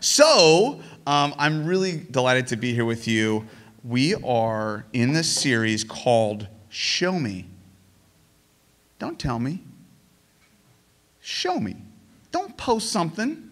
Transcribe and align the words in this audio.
So 0.00 0.80
um, 1.06 1.34
I'm 1.38 1.66
really 1.66 1.98
delighted 2.10 2.46
to 2.48 2.56
be 2.56 2.74
here 2.74 2.84
with 2.84 3.08
you. 3.08 3.46
We 3.84 4.14
are 4.16 4.84
in 4.92 5.12
this 5.12 5.28
series 5.28 5.84
called 5.84 6.46
Show 6.68 7.18
Me. 7.18 7.46
Don't 8.98 9.18
tell 9.18 9.38
me. 9.38 9.62
Show 11.20 11.60
me. 11.60 11.76
Don't 12.30 12.56
post 12.56 12.90
something. 12.90 13.50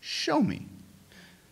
Show 0.00 0.40
me. 0.42 0.66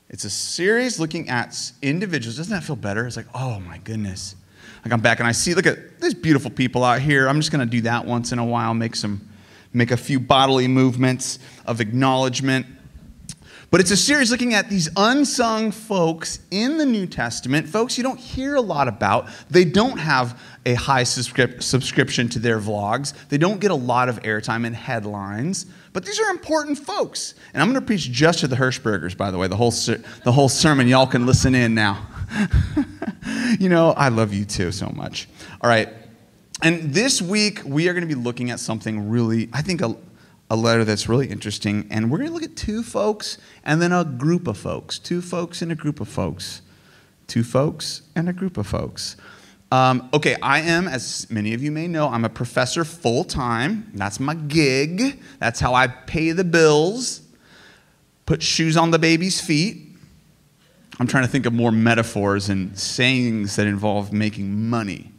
It's 0.08 0.24
a 0.24 0.30
series 0.30 0.98
looking 0.98 1.28
at 1.28 1.72
individuals. 1.82 2.36
Doesn't 2.36 2.52
that 2.52 2.64
feel 2.64 2.76
better? 2.76 3.06
It's 3.06 3.16
like, 3.16 3.26
oh 3.34 3.60
my 3.60 3.78
goodness. 3.78 4.36
Like 4.84 4.92
I'm 4.92 5.00
back 5.00 5.18
and 5.18 5.28
I 5.28 5.32
see, 5.32 5.54
look 5.54 5.66
at 5.66 6.00
these 6.00 6.14
beautiful 6.14 6.50
people 6.50 6.82
out 6.82 7.00
here. 7.00 7.28
I'm 7.28 7.40
just 7.40 7.50
to 7.52 7.66
do 7.66 7.82
that 7.82 8.06
once 8.06 8.32
in 8.32 8.38
a 8.38 8.44
while, 8.44 8.72
make 8.72 8.96
some, 8.96 9.28
make 9.72 9.90
a 9.90 9.96
few 9.96 10.18
bodily 10.18 10.66
movements 10.66 11.38
of 11.66 11.80
acknowledgement. 11.80 12.66
But 13.70 13.80
it's 13.80 13.90
a 13.90 13.98
series 13.98 14.30
looking 14.30 14.54
at 14.54 14.70
these 14.70 14.88
unsung 14.96 15.72
folks 15.72 16.40
in 16.50 16.78
the 16.78 16.86
New 16.86 17.06
Testament, 17.06 17.68
folks 17.68 17.98
you 17.98 18.02
don't 18.02 18.18
hear 18.18 18.54
a 18.54 18.62
lot 18.62 18.88
about. 18.88 19.28
They 19.50 19.66
don't 19.66 19.98
have 19.98 20.40
a 20.64 20.72
high 20.72 21.02
subscrip- 21.02 21.62
subscription 21.62 22.30
to 22.30 22.38
their 22.38 22.58
vlogs, 22.60 23.12
they 23.28 23.36
don't 23.36 23.60
get 23.60 23.70
a 23.70 23.74
lot 23.74 24.08
of 24.08 24.22
airtime 24.22 24.66
and 24.66 24.74
headlines. 24.74 25.66
But 25.92 26.06
these 26.06 26.18
are 26.18 26.30
important 26.30 26.78
folks. 26.78 27.34
And 27.52 27.62
I'm 27.62 27.70
going 27.70 27.80
to 27.80 27.86
preach 27.86 28.10
just 28.10 28.40
to 28.40 28.48
the 28.48 28.56
Hirschbergers, 28.56 29.16
by 29.16 29.30
the 29.30 29.38
way, 29.38 29.48
the 29.48 29.56
whole, 29.56 29.70
ser- 29.70 30.02
the 30.24 30.32
whole 30.32 30.48
sermon. 30.48 30.86
Y'all 30.86 31.06
can 31.06 31.26
listen 31.26 31.54
in 31.54 31.74
now. 31.74 32.06
you 33.58 33.68
know, 33.68 33.92
I 33.92 34.08
love 34.08 34.32
you 34.32 34.44
too 34.44 34.70
so 34.70 34.90
much. 34.94 35.28
All 35.60 35.68
right. 35.68 35.88
And 36.62 36.92
this 36.92 37.20
week, 37.22 37.62
we 37.64 37.88
are 37.88 37.94
going 37.94 38.06
to 38.06 38.14
be 38.14 38.20
looking 38.20 38.50
at 38.50 38.60
something 38.60 39.10
really, 39.10 39.48
I 39.52 39.62
think, 39.62 39.80
a, 39.80 39.96
a 40.50 40.56
letter 40.56 40.84
that's 40.84 41.08
really 41.08 41.28
interesting. 41.28 41.86
And 41.90 42.10
we're 42.10 42.18
going 42.18 42.28
to 42.28 42.34
look 42.34 42.42
at 42.42 42.56
two 42.56 42.82
folks 42.82 43.38
and 43.64 43.82
then 43.82 43.92
a 43.92 44.04
group 44.04 44.46
of 44.46 44.56
folks. 44.56 44.98
Two 44.98 45.20
folks 45.20 45.62
and 45.62 45.70
a 45.70 45.74
group 45.74 46.00
of 46.00 46.08
folks. 46.08 46.62
Two 47.26 47.44
folks 47.44 48.02
and 48.16 48.28
a 48.28 48.32
group 48.32 48.56
of 48.56 48.66
folks. 48.66 49.16
Um, 49.70 50.08
okay, 50.14 50.36
I 50.40 50.60
am, 50.60 50.88
as 50.88 51.30
many 51.30 51.52
of 51.52 51.62
you 51.62 51.70
may 51.70 51.86
know, 51.86 52.08
I'm 52.08 52.24
a 52.24 52.30
professor 52.30 52.84
full 52.84 53.22
time. 53.24 53.90
That's 53.92 54.18
my 54.18 54.34
gig. 54.34 55.20
That's 55.38 55.60
how 55.60 55.74
I 55.74 55.88
pay 55.88 56.32
the 56.32 56.44
bills, 56.44 57.20
put 58.24 58.42
shoes 58.42 58.78
on 58.78 58.90
the 58.90 58.98
baby's 58.98 59.42
feet. 59.42 59.84
I'm 60.98 61.06
trying 61.06 61.24
to 61.24 61.28
think 61.28 61.44
of 61.44 61.52
more 61.52 61.70
metaphors 61.70 62.48
and 62.48 62.76
sayings 62.78 63.56
that 63.56 63.66
involve 63.66 64.10
making 64.10 64.68
money. 64.68 65.12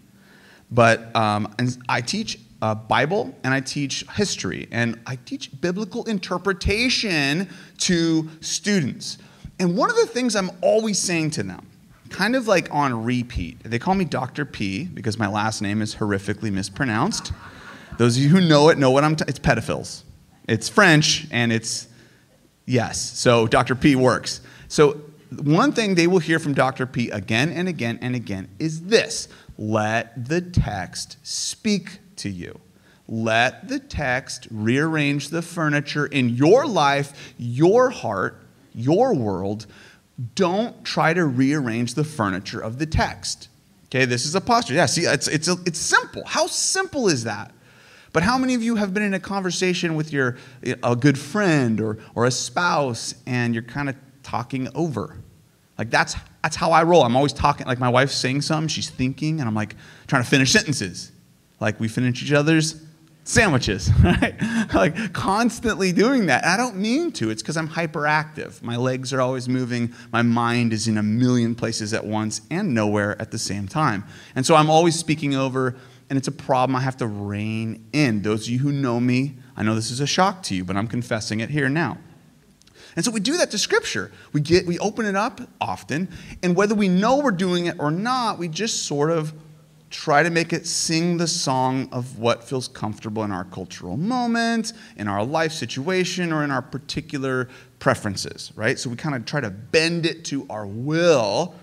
But 0.71 1.15
um, 1.15 1.53
I 1.87 2.01
teach 2.01 2.39
uh, 2.61 2.75
Bible 2.75 3.33
and 3.43 3.53
I 3.53 3.61
teach 3.61 4.05
history 4.15 4.67
and 4.71 4.99
I 5.05 5.17
teach 5.17 5.49
biblical 5.61 6.03
interpretation 6.05 7.49
to 7.79 8.29
students. 8.41 9.17
And 9.59 9.75
one 9.75 9.89
of 9.89 9.95
the 9.95 10.05
things 10.05 10.35
I'm 10.35 10.51
always 10.61 10.99
saying 10.99 11.31
to 11.31 11.43
them 11.43 11.65
kind 12.09 12.35
of 12.35 12.47
like 12.47 12.73
on 12.73 13.03
repeat. 13.03 13.59
They 13.63 13.79
call 13.79 13.95
me 13.95 14.05
Dr. 14.05 14.45
P 14.45 14.85
because 14.85 15.17
my 15.17 15.27
last 15.27 15.61
name 15.61 15.81
is 15.81 15.95
horrifically 15.95 16.51
mispronounced. 16.51 17.31
Those 17.97 18.17
of 18.17 18.23
you 18.23 18.29
who 18.29 18.41
know 18.41 18.69
it 18.69 18.77
know 18.77 18.91
what 18.91 19.03
I'm 19.03 19.15
t- 19.15 19.25
it's 19.27 19.39
pedophiles. 19.39 20.03
It's 20.47 20.67
French 20.67 21.27
and 21.31 21.51
it's 21.51 21.87
yes. 22.65 22.99
So 22.99 23.47
Dr. 23.47 23.75
P 23.75 23.95
works. 23.95 24.41
So 24.67 25.01
one 25.43 25.71
thing 25.71 25.95
they 25.95 26.07
will 26.07 26.19
hear 26.19 26.39
from 26.39 26.53
Dr. 26.53 26.85
P 26.85 27.09
again 27.11 27.51
and 27.51 27.67
again 27.67 27.99
and 28.01 28.15
again 28.15 28.49
is 28.57 28.83
this. 28.85 29.27
Let 29.57 30.27
the 30.27 30.41
text 30.41 31.17
speak 31.21 31.99
to 32.19 32.29
you. 32.29 32.59
Let 33.07 33.67
the 33.67 33.79
text 33.79 34.47
rearrange 34.51 35.29
the 35.29 35.41
furniture 35.41 36.05
in 36.05 36.29
your 36.29 36.67
life, 36.67 37.33
your 37.37 37.89
heart, 37.89 38.39
your 38.73 39.15
world 39.15 39.65
don't 40.35 40.83
try 40.83 41.13
to 41.13 41.25
rearrange 41.25 41.93
the 41.93 42.03
furniture 42.03 42.59
of 42.59 42.77
the 42.77 42.85
text. 42.85 43.47
Okay, 43.85 44.05
this 44.05 44.25
is 44.25 44.35
a 44.35 44.41
posture. 44.41 44.73
Yeah, 44.73 44.85
see, 44.85 45.03
it's, 45.03 45.27
it's, 45.27 45.47
it's 45.47 45.79
simple. 45.79 46.23
How 46.25 46.47
simple 46.47 47.07
is 47.07 47.23
that? 47.23 47.51
But 48.11 48.23
how 48.23 48.37
many 48.37 48.53
of 48.55 48.61
you 48.61 48.75
have 48.75 48.93
been 48.93 49.03
in 49.03 49.13
a 49.13 49.19
conversation 49.19 49.95
with 49.95 50.11
your 50.11 50.37
a 50.83 50.95
good 50.95 51.17
friend 51.17 51.79
or, 51.79 51.99
or 52.15 52.25
a 52.25 52.31
spouse 52.31 53.15
and 53.25 53.53
you're 53.53 53.63
kind 53.63 53.87
of 53.87 53.95
talking 54.23 54.67
over? 54.75 55.17
Like 55.77 55.89
that's 55.89 56.15
that's 56.43 56.55
how 56.55 56.71
I 56.71 56.83
roll. 56.83 57.03
I'm 57.03 57.15
always 57.15 57.33
talking 57.33 57.67
like 57.67 57.79
my 57.79 57.89
wife's 57.89 58.15
saying 58.15 58.41
something, 58.41 58.67
she's 58.67 58.89
thinking, 58.89 59.39
and 59.39 59.47
I'm 59.47 59.55
like 59.55 59.75
trying 60.07 60.23
to 60.23 60.29
finish 60.29 60.51
sentences. 60.51 61.11
Like 61.59 61.79
we 61.79 61.87
finish 61.87 62.23
each 62.23 62.31
other's 62.31 62.81
sandwiches, 63.29 63.91
right? 64.03 64.35
like 64.73 65.13
constantly 65.13 65.91
doing 65.91 66.25
that. 66.25 66.43
I 66.45 66.57
don't 66.57 66.77
mean 66.77 67.11
to. 67.13 67.29
It's 67.29 67.41
because 67.41 67.57
I'm 67.57 67.69
hyperactive. 67.69 68.61
My 68.63 68.75
legs 68.75 69.13
are 69.13 69.21
always 69.21 69.47
moving. 69.47 69.93
My 70.11 70.23
mind 70.23 70.73
is 70.73 70.87
in 70.87 70.97
a 70.97 71.03
million 71.03 71.53
places 71.55 71.93
at 71.93 72.05
once 72.05 72.41
and 72.49 72.73
nowhere 72.73 73.21
at 73.21 73.31
the 73.31 73.37
same 73.37 73.67
time. 73.67 74.03
And 74.35 74.45
so 74.45 74.55
I'm 74.55 74.69
always 74.69 74.97
speaking 74.97 75.35
over, 75.35 75.75
and 76.09 76.17
it's 76.17 76.27
a 76.27 76.31
problem 76.33 76.75
I 76.75 76.81
have 76.81 76.97
to 76.97 77.07
rein 77.07 77.85
in. 77.93 78.23
Those 78.23 78.47
of 78.47 78.49
you 78.49 78.59
who 78.59 78.71
know 78.71 78.99
me, 78.99 79.35
I 79.55 79.63
know 79.63 79.75
this 79.75 79.91
is 79.91 79.99
a 79.99 80.07
shock 80.07 80.41
to 80.43 80.55
you, 80.55 80.65
but 80.65 80.75
I'm 80.75 80.87
confessing 80.87 81.39
it 81.39 81.51
here 81.51 81.69
now. 81.69 81.97
And 82.95 83.05
so 83.05 83.11
we 83.11 83.19
do 83.19 83.37
that 83.37 83.51
to 83.51 83.59
scripture. 83.59 84.11
We 84.33 84.41
get 84.41 84.65
we 84.65 84.79
open 84.79 85.05
it 85.05 85.15
up 85.15 85.39
often, 85.61 86.09
and 86.41 86.55
whether 86.55 86.73
we 86.73 86.87
know 86.87 87.19
we're 87.19 87.31
doing 87.31 87.67
it 87.67 87.75
or 87.79 87.91
not, 87.91 88.39
we 88.39 88.47
just 88.47 88.87
sort 88.87 89.11
of 89.11 89.33
try 89.89 90.21
to 90.21 90.29
make 90.29 90.53
it 90.53 90.67
sing 90.67 91.17
the 91.17 91.27
song 91.27 91.89
of 91.91 92.19
what 92.19 92.43
feels 92.43 92.67
comfortable 92.67 93.23
in 93.23 93.31
our 93.31 93.45
cultural 93.45 93.97
moment, 93.97 94.73
in 94.97 95.07
our 95.07 95.23
life 95.23 95.51
situation, 95.51 96.31
or 96.31 96.43
in 96.43 96.51
our 96.51 96.61
particular 96.61 97.49
preferences, 97.79 98.51
right? 98.55 98.77
So 98.77 98.89
we 98.89 98.95
kind 98.95 99.15
of 99.15 99.25
try 99.25 99.41
to 99.41 99.49
bend 99.49 100.05
it 100.05 100.25
to 100.25 100.45
our 100.49 100.65
will. 100.65 101.55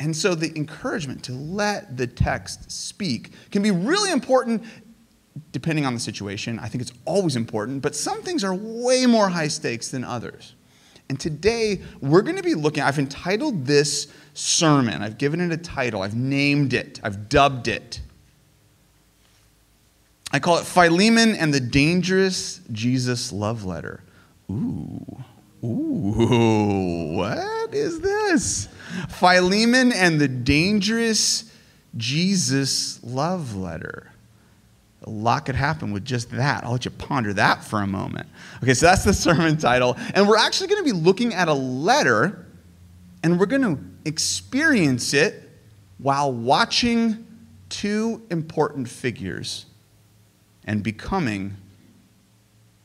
And 0.00 0.16
so 0.16 0.34
the 0.34 0.56
encouragement 0.56 1.22
to 1.24 1.32
let 1.32 1.96
the 1.96 2.06
text 2.06 2.70
speak 2.70 3.32
can 3.50 3.62
be 3.62 3.70
really 3.70 4.10
important 4.10 4.64
depending 5.52 5.86
on 5.86 5.94
the 5.94 6.00
situation. 6.00 6.58
I 6.58 6.68
think 6.68 6.82
it's 6.82 6.92
always 7.04 7.36
important, 7.36 7.82
but 7.82 7.94
some 7.94 8.22
things 8.22 8.44
are 8.44 8.54
way 8.54 9.06
more 9.06 9.28
high 9.28 9.48
stakes 9.48 9.88
than 9.88 10.04
others. 10.04 10.54
And 11.12 11.20
today 11.20 11.82
we're 12.00 12.22
going 12.22 12.38
to 12.38 12.42
be 12.42 12.54
looking, 12.54 12.82
I've 12.82 12.98
entitled 12.98 13.66
this 13.66 14.06
sermon. 14.32 15.02
I've 15.02 15.18
given 15.18 15.42
it 15.42 15.52
a 15.52 15.58
title, 15.58 16.00
I've 16.00 16.16
named 16.16 16.72
it, 16.72 17.00
I've 17.02 17.28
dubbed 17.28 17.68
it. 17.68 18.00
I 20.32 20.38
call 20.38 20.56
it 20.56 20.64
Philemon 20.64 21.34
and 21.34 21.52
the 21.52 21.60
Dangerous 21.60 22.62
Jesus 22.72 23.30
Love 23.30 23.66
Letter. 23.66 24.02
Ooh, 24.50 25.22
ooh, 25.62 27.12
what 27.14 27.74
is 27.74 28.00
this? 28.00 28.68
Philemon 29.10 29.92
and 29.92 30.18
the 30.18 30.28
Dangerous 30.28 31.52
Jesus 31.94 33.04
Love 33.04 33.54
Letter. 33.54 34.11
A 35.04 35.10
lot 35.10 35.46
could 35.46 35.54
happen 35.54 35.92
with 35.92 36.04
just 36.04 36.30
that. 36.30 36.64
I'll 36.64 36.72
let 36.72 36.84
you 36.84 36.90
ponder 36.92 37.32
that 37.34 37.64
for 37.64 37.80
a 37.80 37.86
moment. 37.86 38.28
Okay, 38.62 38.74
so 38.74 38.86
that's 38.86 39.04
the 39.04 39.14
sermon 39.14 39.56
title. 39.56 39.96
And 40.14 40.28
we're 40.28 40.36
actually 40.36 40.68
going 40.68 40.84
to 40.84 40.92
be 40.92 40.98
looking 40.98 41.34
at 41.34 41.48
a 41.48 41.54
letter, 41.54 42.46
and 43.22 43.38
we're 43.38 43.46
going 43.46 43.62
to 43.62 43.82
experience 44.04 45.12
it 45.12 45.50
while 45.98 46.32
watching 46.32 47.26
two 47.68 48.22
important 48.30 48.88
figures 48.88 49.66
and 50.64 50.82
becoming 50.82 51.56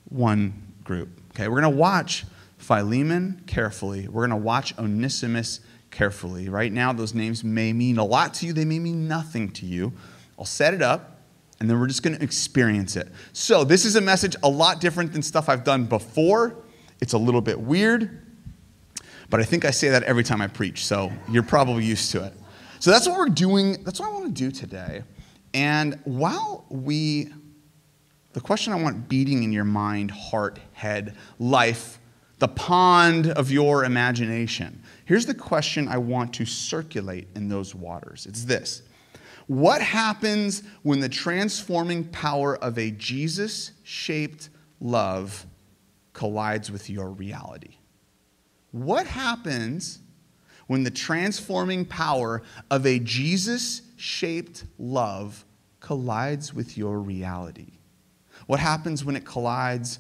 one 0.10 0.54
group. 0.84 1.10
Okay, 1.32 1.48
we're 1.48 1.62
going 1.62 1.72
to 1.72 1.78
watch 1.78 2.26
Philemon 2.58 3.44
carefully. 3.46 4.08
We're 4.08 4.28
going 4.28 4.40
to 4.40 4.44
watch 4.44 4.78
Onesimus 4.80 5.60
carefully. 5.92 6.50
Right 6.50 6.72
now, 6.72 6.94
those 6.94 7.14
names 7.14 7.44
may 7.44 7.74
mean 7.74 7.98
a 7.98 8.06
lot 8.06 8.34
to 8.36 8.48
you, 8.48 8.54
they 8.54 8.66
may 8.66 8.80
mean 8.80 9.08
nothing 9.08 9.52
to 9.52 9.66
you. 9.66 9.94
I'll 10.40 10.46
set 10.46 10.74
it 10.74 10.82
up 10.82 11.17
and 11.60 11.70
then 11.70 11.80
we're 11.80 11.88
just 11.88 12.04
going 12.04 12.16
to 12.16 12.24
experience 12.24 12.96
it. 12.96 13.12
So, 13.34 13.64
this 13.64 13.86
is 13.86 13.96
a 13.96 14.02
message 14.02 14.36
a 14.44 14.50
lot 14.50 14.80
different 14.80 15.14
than 15.14 15.22
stuff 15.22 15.50
I've 15.50 15.64
done 15.64 15.86
before. 15.86 16.56
It's 17.02 17.14
a 17.14 17.18
little 17.18 17.42
bit 17.42 17.60
weird, 17.60 18.22
but 19.30 19.40
I 19.40 19.44
think 19.44 19.66
I 19.66 19.72
say 19.72 19.90
that 19.90 20.04
every 20.04 20.24
time 20.24 20.42
I 20.42 20.48
preach, 20.48 20.86
so 20.86 21.12
you're 21.30 21.44
probably 21.44 21.84
used 21.84 22.12
to 22.12 22.24
it. 22.24 22.34
So, 22.80 22.92
that's 22.92 23.08
what 23.08 23.18
we're 23.18 23.30
doing. 23.30 23.84
That's 23.84 24.00
what 24.00 24.10
I 24.10 24.14
want 24.14 24.26
to 24.26 24.32
do 24.32 24.52
today. 24.52 25.04
And 25.54 26.00
while 26.04 26.66
we, 26.70 27.30
the 28.34 28.42
question 28.42 28.74
I 28.74 28.76
want 28.76 29.10
beating 29.10 29.44
in 29.44 29.52
your 29.52 29.64
mind, 29.64 30.12
heart, 30.12 30.60
head, 30.74 31.16
life, 31.40 32.00
the 32.40 32.48
pond 32.48 33.32
of 33.32 33.50
your 33.50 33.84
imagination, 33.84 34.84
here's 35.06 35.26
the 35.26 35.34
question 35.34 35.88
I 35.88 35.98
want 35.98 36.34
to 36.36 36.46
circulate 36.46 37.28
in 37.36 37.50
those 37.50 37.74
waters 37.74 38.28
it's 38.28 38.44
this 38.46 38.84
what 39.48 39.82
happens 39.82 40.62
when 40.84 41.00
the 41.00 41.10
transforming 41.10 42.04
power 42.04 42.58
of 42.58 42.78
a 42.78 42.92
Jesus 42.92 43.72
shaped 43.84 44.50
love 44.82 45.46
collides 46.14 46.70
with 46.70 46.90
your 46.90 47.10
reality? 47.10 47.78
What 48.72 49.08
happens 49.08 50.00
when 50.68 50.84
the 50.84 50.92
transforming 50.92 51.86
power 51.86 52.44
of 52.70 52.86
a 52.86 53.00
Jesus 53.00 53.82
shaped 53.96 54.66
love 54.78 55.46
collides 55.80 56.54
with 56.54 56.78
your 56.78 57.00
reality? 57.00 57.80
What 58.48 58.60
happens 58.60 59.06
when 59.06 59.16
it 59.16 59.26
collides 59.26 60.00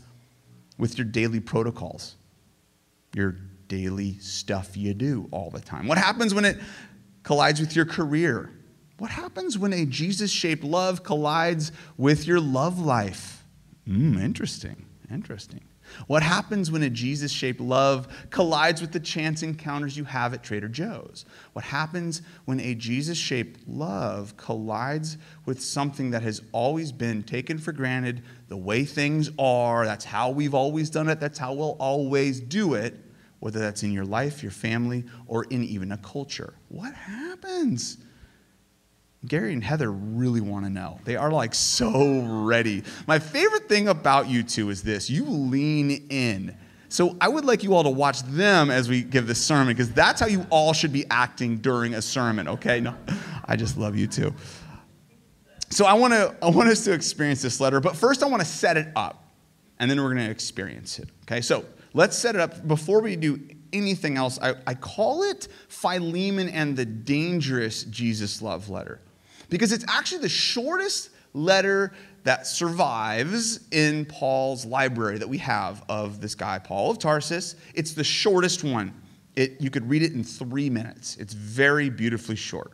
with 0.78 0.98
your 0.98 1.06
daily 1.06 1.40
protocols, 1.40 2.16
your 3.14 3.38
daily 3.70 4.18
stuff 4.20 4.76
you 4.76 4.94
do 4.94 5.30
all 5.32 5.50
the 5.50 5.62
time? 5.62 5.88
What 5.88 5.98
happens 5.98 6.34
when 6.34 6.44
it 6.44 6.58
collides 7.24 7.62
with 7.62 7.76
your 7.76 7.86
career? 7.86 8.52
What 8.98 9.12
happens 9.12 9.58
when 9.58 9.74
a 9.74 9.86
Jesus 9.86 10.32
shaped 10.32 10.64
love 10.64 11.04
collides 11.04 11.72
with 11.98 12.26
your 12.26 12.40
love 12.40 12.80
life? 12.80 13.44
Hmm, 13.86 14.18
interesting, 14.18 14.86
interesting. 15.12 15.62
What 16.08 16.24
happens 16.24 16.70
when 16.70 16.84
a 16.84 16.90
Jesus 16.90 17.32
shaped 17.32 17.62
love 17.62 18.08
collides 18.30 18.82
with 18.82 18.92
the 18.92 19.00
chance 19.00 19.42
encounters 19.44 19.96
you 19.96 20.04
have 20.04 20.34
at 20.34 20.44
Trader 20.44 20.68
Joe's? 20.68 21.26
What 21.54 21.64
happens 21.64 22.22
when 22.46 22.60
a 22.60 22.76
Jesus 22.76 23.18
shaped 23.18 23.68
love 23.68 24.36
collides 24.36 25.18
with 25.46 25.62
something 25.62 26.12
that 26.12 26.24
has 26.24 26.42
always 26.52 26.92
been 26.92 27.24
taken 27.24 27.58
for 27.58 27.72
granted, 27.72 28.24
the 28.48 28.58
way 28.58 28.84
things 28.84 29.30
are? 29.40 29.86
That's 29.86 30.06
how 30.06 30.32
we've 30.32 30.54
always 30.54 30.90
done 30.90 31.08
it, 31.08 31.20
that's 31.20 31.40
how 31.40 31.54
we'll 31.54 31.78
always 31.80 32.42
do 32.42 32.74
it, 32.74 33.00
whether 33.40 33.60
that's 33.60 33.84
in 33.84 33.94
your 33.94 34.06
life, 34.06 34.44
your 34.44 34.52
family, 34.52 35.06
or 35.28 35.46
in 35.46 35.64
even 35.64 35.92
a 35.92 35.98
culture. 35.98 36.56
What 36.68 36.94
happens? 36.94 37.98
Gary 39.28 39.54
and 39.54 39.64
Heather 39.64 39.92
really 39.92 40.42
want 40.42 40.66
to 40.66 40.70
know. 40.70 41.00
They 41.04 41.16
are 41.16 41.32
like 41.32 41.54
so 41.54 42.22
ready. 42.46 42.84
My 43.08 43.20
favorite 43.20 43.68
thing 43.68 43.88
about 43.90 44.30
you 44.30 44.44
two 44.44 44.70
is 44.70 44.84
this 44.84 45.10
you 45.10 45.26
lean 45.26 46.08
in. 46.10 46.56
So 46.90 47.18
I 47.20 47.28
would 47.28 47.44
like 47.44 47.64
you 47.64 47.74
all 47.74 47.84
to 47.84 47.90
watch 47.90 48.24
them 48.24 48.70
as 48.70 48.88
we 48.88 49.02
give 49.02 49.28
this 49.28 49.44
sermon 49.44 49.68
because 49.68 49.92
that's 49.92 50.22
how 50.22 50.28
you 50.28 50.46
all 50.50 50.72
should 50.72 50.94
be 50.94 51.06
acting 51.10 51.58
during 51.58 51.96
a 51.96 52.02
sermon, 52.02 52.48
okay? 52.48 52.80
No, 52.80 52.96
I 53.44 53.58
just 53.58 53.78
love 53.78 53.98
you 53.98 54.08
too. 54.08 54.34
So 55.70 55.86
I 55.86 55.94
want 55.94 56.14
to 56.14 56.34
I 56.42 56.50
want 56.50 56.70
us 56.70 56.86
to 56.86 56.94
experience 56.94 57.42
this 57.42 57.60
letter, 57.60 57.82
but 57.82 57.96
first 57.96 58.24
I 58.24 58.28
want 58.28 58.42
to 58.42 58.48
set 58.48 58.78
it 58.78 58.88
up 58.96 59.34
and 59.80 59.92
then 59.92 60.02
we're 60.02 60.14
going 60.14 60.26
to 60.26 60.32
experience 60.32 61.00
it. 61.00 61.10
Okay? 61.24 61.42
So 61.42 61.66
let's 61.94 62.18
set 62.18 62.36
it 62.36 62.42
up 62.42 62.66
before 62.66 63.02
we 63.02 63.18
do 63.18 63.40
anything 63.74 64.16
else. 64.16 64.40
I, 64.42 64.56
I 64.66 64.74
call 64.74 65.24
it 65.24 65.50
Philemon 65.68 66.48
and 66.48 66.78
the 66.78 66.86
dangerous 66.86 67.84
Jesus 67.84 68.42
love 68.42 68.70
letter 68.70 69.02
because 69.50 69.72
it's 69.72 69.86
actually 69.88 70.20
the 70.20 70.30
shortest 70.30 71.10
letter 71.34 71.94
that 72.24 72.46
survives 72.46 73.62
in 73.72 74.06
Paul's 74.06 74.66
library 74.66 75.18
that 75.18 75.30
we 75.30 75.38
have 75.38 75.84
of 75.88 76.20
this 76.20 76.36
guy, 76.36 76.60
Paul 76.60 76.92
of 76.92 77.00
Tarsus. 77.00 77.56
It's 77.74 77.94
the 77.94 78.04
shortest 78.04 78.64
one. 78.64 78.94
It, 79.36 79.62
you 79.62 79.70
could 79.70 79.90
read 79.90 80.04
it 80.04 80.14
in 80.14 80.24
three 80.24 80.70
minutes. 80.70 81.16
It's 81.18 81.34
very 81.34 81.90
beautifully 81.90 82.36
short. 82.36 82.74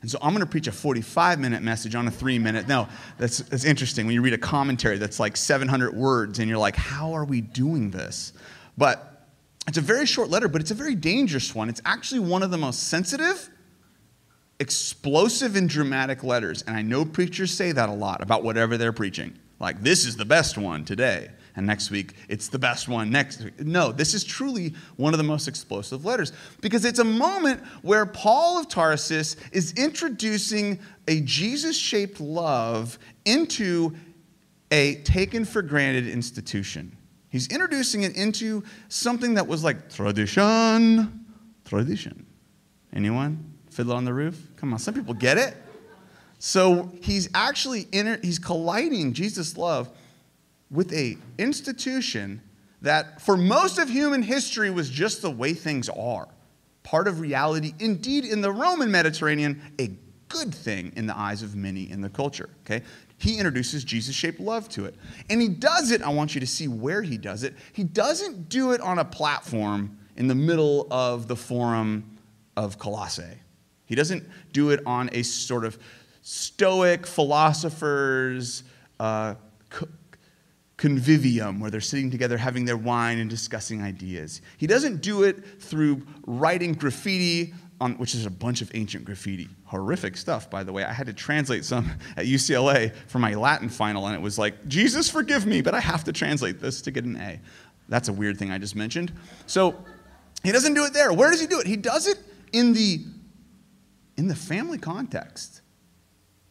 And 0.00 0.10
so 0.10 0.18
I'm 0.22 0.30
going 0.30 0.40
to 0.40 0.50
preach 0.50 0.66
a 0.68 0.72
45 0.72 1.38
minute 1.38 1.62
message 1.62 1.94
on 1.94 2.06
a 2.08 2.10
three 2.10 2.38
minute. 2.38 2.68
No, 2.68 2.88
that's, 3.18 3.38
that's 3.38 3.64
interesting. 3.64 4.06
When 4.06 4.14
you 4.14 4.22
read 4.22 4.32
a 4.32 4.38
commentary 4.38 4.98
that's 4.98 5.20
like 5.20 5.36
700 5.36 5.94
words 5.94 6.38
and 6.38 6.48
you're 6.48 6.58
like, 6.58 6.76
how 6.76 7.12
are 7.12 7.24
we 7.24 7.40
doing 7.40 7.90
this? 7.90 8.32
But 8.76 9.28
it's 9.66 9.78
a 9.78 9.82
very 9.82 10.06
short 10.06 10.30
letter, 10.30 10.48
but 10.48 10.60
it's 10.60 10.70
a 10.70 10.74
very 10.74 10.94
dangerous 10.94 11.54
one. 11.54 11.68
It's 11.68 11.82
actually 11.84 12.20
one 12.20 12.42
of 12.42 12.50
the 12.50 12.58
most 12.58 12.84
sensitive 12.84 13.50
explosive 14.60 15.56
and 15.56 15.68
dramatic 15.68 16.24
letters. 16.24 16.62
And 16.62 16.76
I 16.76 16.82
know 16.82 17.04
preachers 17.04 17.52
say 17.52 17.72
that 17.72 17.88
a 17.88 17.92
lot 17.92 18.22
about 18.22 18.42
whatever 18.42 18.76
they're 18.76 18.92
preaching. 18.92 19.38
Like, 19.60 19.82
this 19.82 20.06
is 20.06 20.16
the 20.16 20.24
best 20.24 20.56
one 20.56 20.84
today. 20.84 21.30
And 21.56 21.66
next 21.66 21.90
week, 21.90 22.14
it's 22.28 22.46
the 22.48 22.58
best 22.58 22.86
one 22.86 23.10
next 23.10 23.42
week. 23.42 23.58
No, 23.60 23.90
this 23.90 24.14
is 24.14 24.22
truly 24.22 24.74
one 24.96 25.12
of 25.12 25.18
the 25.18 25.24
most 25.24 25.48
explosive 25.48 26.04
letters 26.04 26.32
because 26.60 26.84
it's 26.84 27.00
a 27.00 27.04
moment 27.04 27.60
where 27.82 28.06
Paul 28.06 28.60
of 28.60 28.68
Tarsus 28.68 29.34
is 29.50 29.72
introducing 29.72 30.78
a 31.08 31.20
Jesus 31.22 31.76
shaped 31.76 32.20
love 32.20 32.96
into 33.24 33.96
a 34.70 34.96
taken 35.02 35.44
for 35.44 35.62
granted 35.62 36.06
institution. 36.06 36.96
He's 37.28 37.48
introducing 37.48 38.04
it 38.04 38.16
into 38.16 38.62
something 38.88 39.34
that 39.34 39.46
was 39.46 39.64
like 39.64 39.92
tradition. 39.92 41.26
Tradition. 41.64 42.24
Anyone? 42.92 43.57
Fiddler 43.78 43.94
on 43.94 44.04
the 44.04 44.12
Roof? 44.12 44.36
Come 44.56 44.72
on, 44.72 44.80
some 44.80 44.92
people 44.92 45.14
get 45.14 45.38
it. 45.38 45.56
So 46.40 46.90
he's 47.00 47.28
actually 47.32 47.86
inter- 47.92 48.18
he's 48.20 48.40
colliding 48.40 49.12
Jesus' 49.12 49.56
love 49.56 49.88
with 50.68 50.92
a 50.92 51.16
institution 51.38 52.42
that 52.82 53.22
for 53.22 53.36
most 53.36 53.78
of 53.78 53.88
human 53.88 54.22
history 54.22 54.68
was 54.72 54.90
just 54.90 55.22
the 55.22 55.30
way 55.30 55.54
things 55.54 55.88
are. 55.90 56.26
Part 56.82 57.06
of 57.06 57.20
reality, 57.20 57.72
indeed 57.78 58.24
in 58.24 58.40
the 58.40 58.50
Roman 58.50 58.90
Mediterranean, 58.90 59.62
a 59.78 59.92
good 60.26 60.52
thing 60.52 60.92
in 60.96 61.06
the 61.06 61.16
eyes 61.16 61.44
of 61.44 61.54
many 61.54 61.88
in 61.88 62.00
the 62.00 62.10
culture, 62.10 62.50
okay? 62.64 62.84
He 63.18 63.36
introduces 63.36 63.84
Jesus-shaped 63.84 64.40
love 64.40 64.68
to 64.70 64.86
it. 64.86 64.96
And 65.30 65.40
he 65.40 65.46
does 65.46 65.92
it, 65.92 66.02
I 66.02 66.08
want 66.08 66.34
you 66.34 66.40
to 66.40 66.48
see 66.48 66.66
where 66.66 67.02
he 67.02 67.16
does 67.16 67.44
it. 67.44 67.54
He 67.74 67.84
doesn't 67.84 68.48
do 68.48 68.72
it 68.72 68.80
on 68.80 68.98
a 68.98 69.04
platform 69.04 69.96
in 70.16 70.26
the 70.26 70.34
middle 70.34 70.88
of 70.90 71.28
the 71.28 71.36
forum 71.36 72.18
of 72.56 72.76
Colossae. 72.76 73.38
He 73.88 73.94
doesn't 73.94 74.24
do 74.52 74.70
it 74.70 74.80
on 74.86 75.10
a 75.12 75.22
sort 75.22 75.64
of 75.64 75.78
stoic 76.22 77.06
philosophers 77.06 78.62
uh, 79.00 79.34
convivium 80.76 81.58
where 81.58 81.70
they're 81.70 81.80
sitting 81.80 82.10
together 82.10 82.36
having 82.36 82.64
their 82.64 82.76
wine 82.76 83.18
and 83.18 83.28
discussing 83.28 83.82
ideas. 83.82 84.40
He 84.58 84.66
doesn't 84.66 85.02
do 85.02 85.24
it 85.24 85.60
through 85.60 86.02
writing 86.26 86.74
graffiti, 86.74 87.54
on, 87.80 87.94
which 87.94 88.14
is 88.14 88.26
a 88.26 88.30
bunch 88.30 88.60
of 88.60 88.70
ancient 88.74 89.04
graffiti. 89.04 89.48
Horrific 89.64 90.16
stuff, 90.16 90.50
by 90.50 90.62
the 90.62 90.72
way. 90.72 90.84
I 90.84 90.92
had 90.92 91.06
to 91.06 91.12
translate 91.12 91.64
some 91.64 91.90
at 92.16 92.26
UCLA 92.26 92.94
for 93.06 93.18
my 93.18 93.34
Latin 93.34 93.68
final, 93.68 94.06
and 94.06 94.14
it 94.14 94.20
was 94.20 94.38
like, 94.38 94.66
Jesus, 94.68 95.08
forgive 95.10 95.46
me, 95.46 95.62
but 95.62 95.74
I 95.74 95.80
have 95.80 96.04
to 96.04 96.12
translate 96.12 96.60
this 96.60 96.80
to 96.82 96.90
get 96.90 97.04
an 97.04 97.16
A. 97.16 97.40
That's 97.88 98.08
a 98.08 98.12
weird 98.12 98.38
thing 98.38 98.50
I 98.50 98.58
just 98.58 98.76
mentioned. 98.76 99.12
So 99.46 99.82
he 100.44 100.52
doesn't 100.52 100.74
do 100.74 100.84
it 100.84 100.92
there. 100.92 101.12
Where 101.12 101.30
does 101.30 101.40
he 101.40 101.46
do 101.46 101.60
it? 101.60 101.66
He 101.66 101.76
does 101.76 102.06
it 102.06 102.18
in 102.52 102.72
the 102.72 103.04
in 104.18 104.28
the 104.28 104.34
family 104.34 104.76
context. 104.76 105.62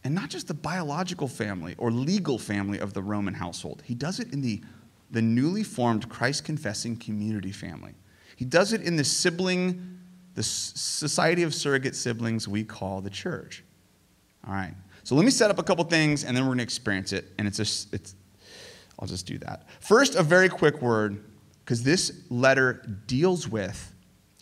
And 0.02 0.14
not 0.14 0.30
just 0.30 0.48
the 0.48 0.54
biological 0.54 1.28
family 1.28 1.74
or 1.76 1.90
legal 1.90 2.38
family 2.38 2.78
of 2.78 2.94
the 2.94 3.02
Roman 3.02 3.34
household. 3.34 3.82
He 3.84 3.94
does 3.94 4.18
it 4.20 4.32
in 4.32 4.40
the, 4.40 4.62
the 5.10 5.20
newly 5.20 5.62
formed 5.62 6.08
Christ 6.08 6.44
confessing 6.44 6.96
community 6.96 7.52
family. 7.52 7.94
He 8.36 8.44
does 8.44 8.72
it 8.72 8.80
in 8.80 8.96
the 8.96 9.04
sibling, 9.04 9.98
the 10.34 10.42
society 10.42 11.42
of 11.42 11.54
surrogate 11.54 11.94
siblings 11.94 12.48
we 12.48 12.64
call 12.64 13.00
the 13.00 13.10
church. 13.10 13.64
All 14.46 14.54
right. 14.54 14.74
So 15.04 15.14
let 15.14 15.24
me 15.24 15.30
set 15.30 15.50
up 15.50 15.58
a 15.58 15.62
couple 15.62 15.84
things 15.84 16.24
and 16.24 16.36
then 16.36 16.44
we're 16.44 16.50
going 16.50 16.58
to 16.58 16.64
experience 16.64 17.12
it. 17.12 17.26
And 17.38 17.46
it's 17.46 17.58
just, 17.58 17.92
it's, 17.92 18.14
I'll 18.98 19.08
just 19.08 19.26
do 19.26 19.38
that. 19.38 19.66
First, 19.80 20.14
a 20.14 20.22
very 20.22 20.48
quick 20.48 20.80
word, 20.80 21.24
because 21.64 21.82
this 21.82 22.22
letter 22.30 22.82
deals 23.06 23.46
with, 23.46 23.92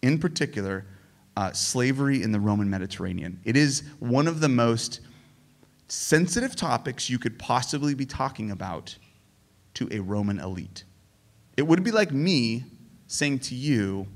in 0.02 0.18
particular, 0.18 0.86
uh, 1.36 1.52
slavery 1.52 2.22
in 2.22 2.32
the 2.32 2.40
Roman 2.40 2.70
Mediterranean. 2.70 3.40
It 3.44 3.56
is 3.56 3.82
one 3.98 4.26
of 4.26 4.40
the 4.40 4.48
most 4.48 5.00
sensitive 5.88 6.56
topics 6.56 7.08
you 7.10 7.18
could 7.18 7.38
possibly 7.38 7.94
be 7.94 8.06
talking 8.06 8.50
about 8.50 8.96
to 9.74 9.88
a 9.90 10.00
Roman 10.00 10.40
elite. 10.40 10.84
It 11.56 11.62
would 11.62 11.84
be 11.84 11.90
like 11.90 12.10
me 12.10 12.64
saying 13.06 13.40
to 13.40 13.54
you, 13.54 14.06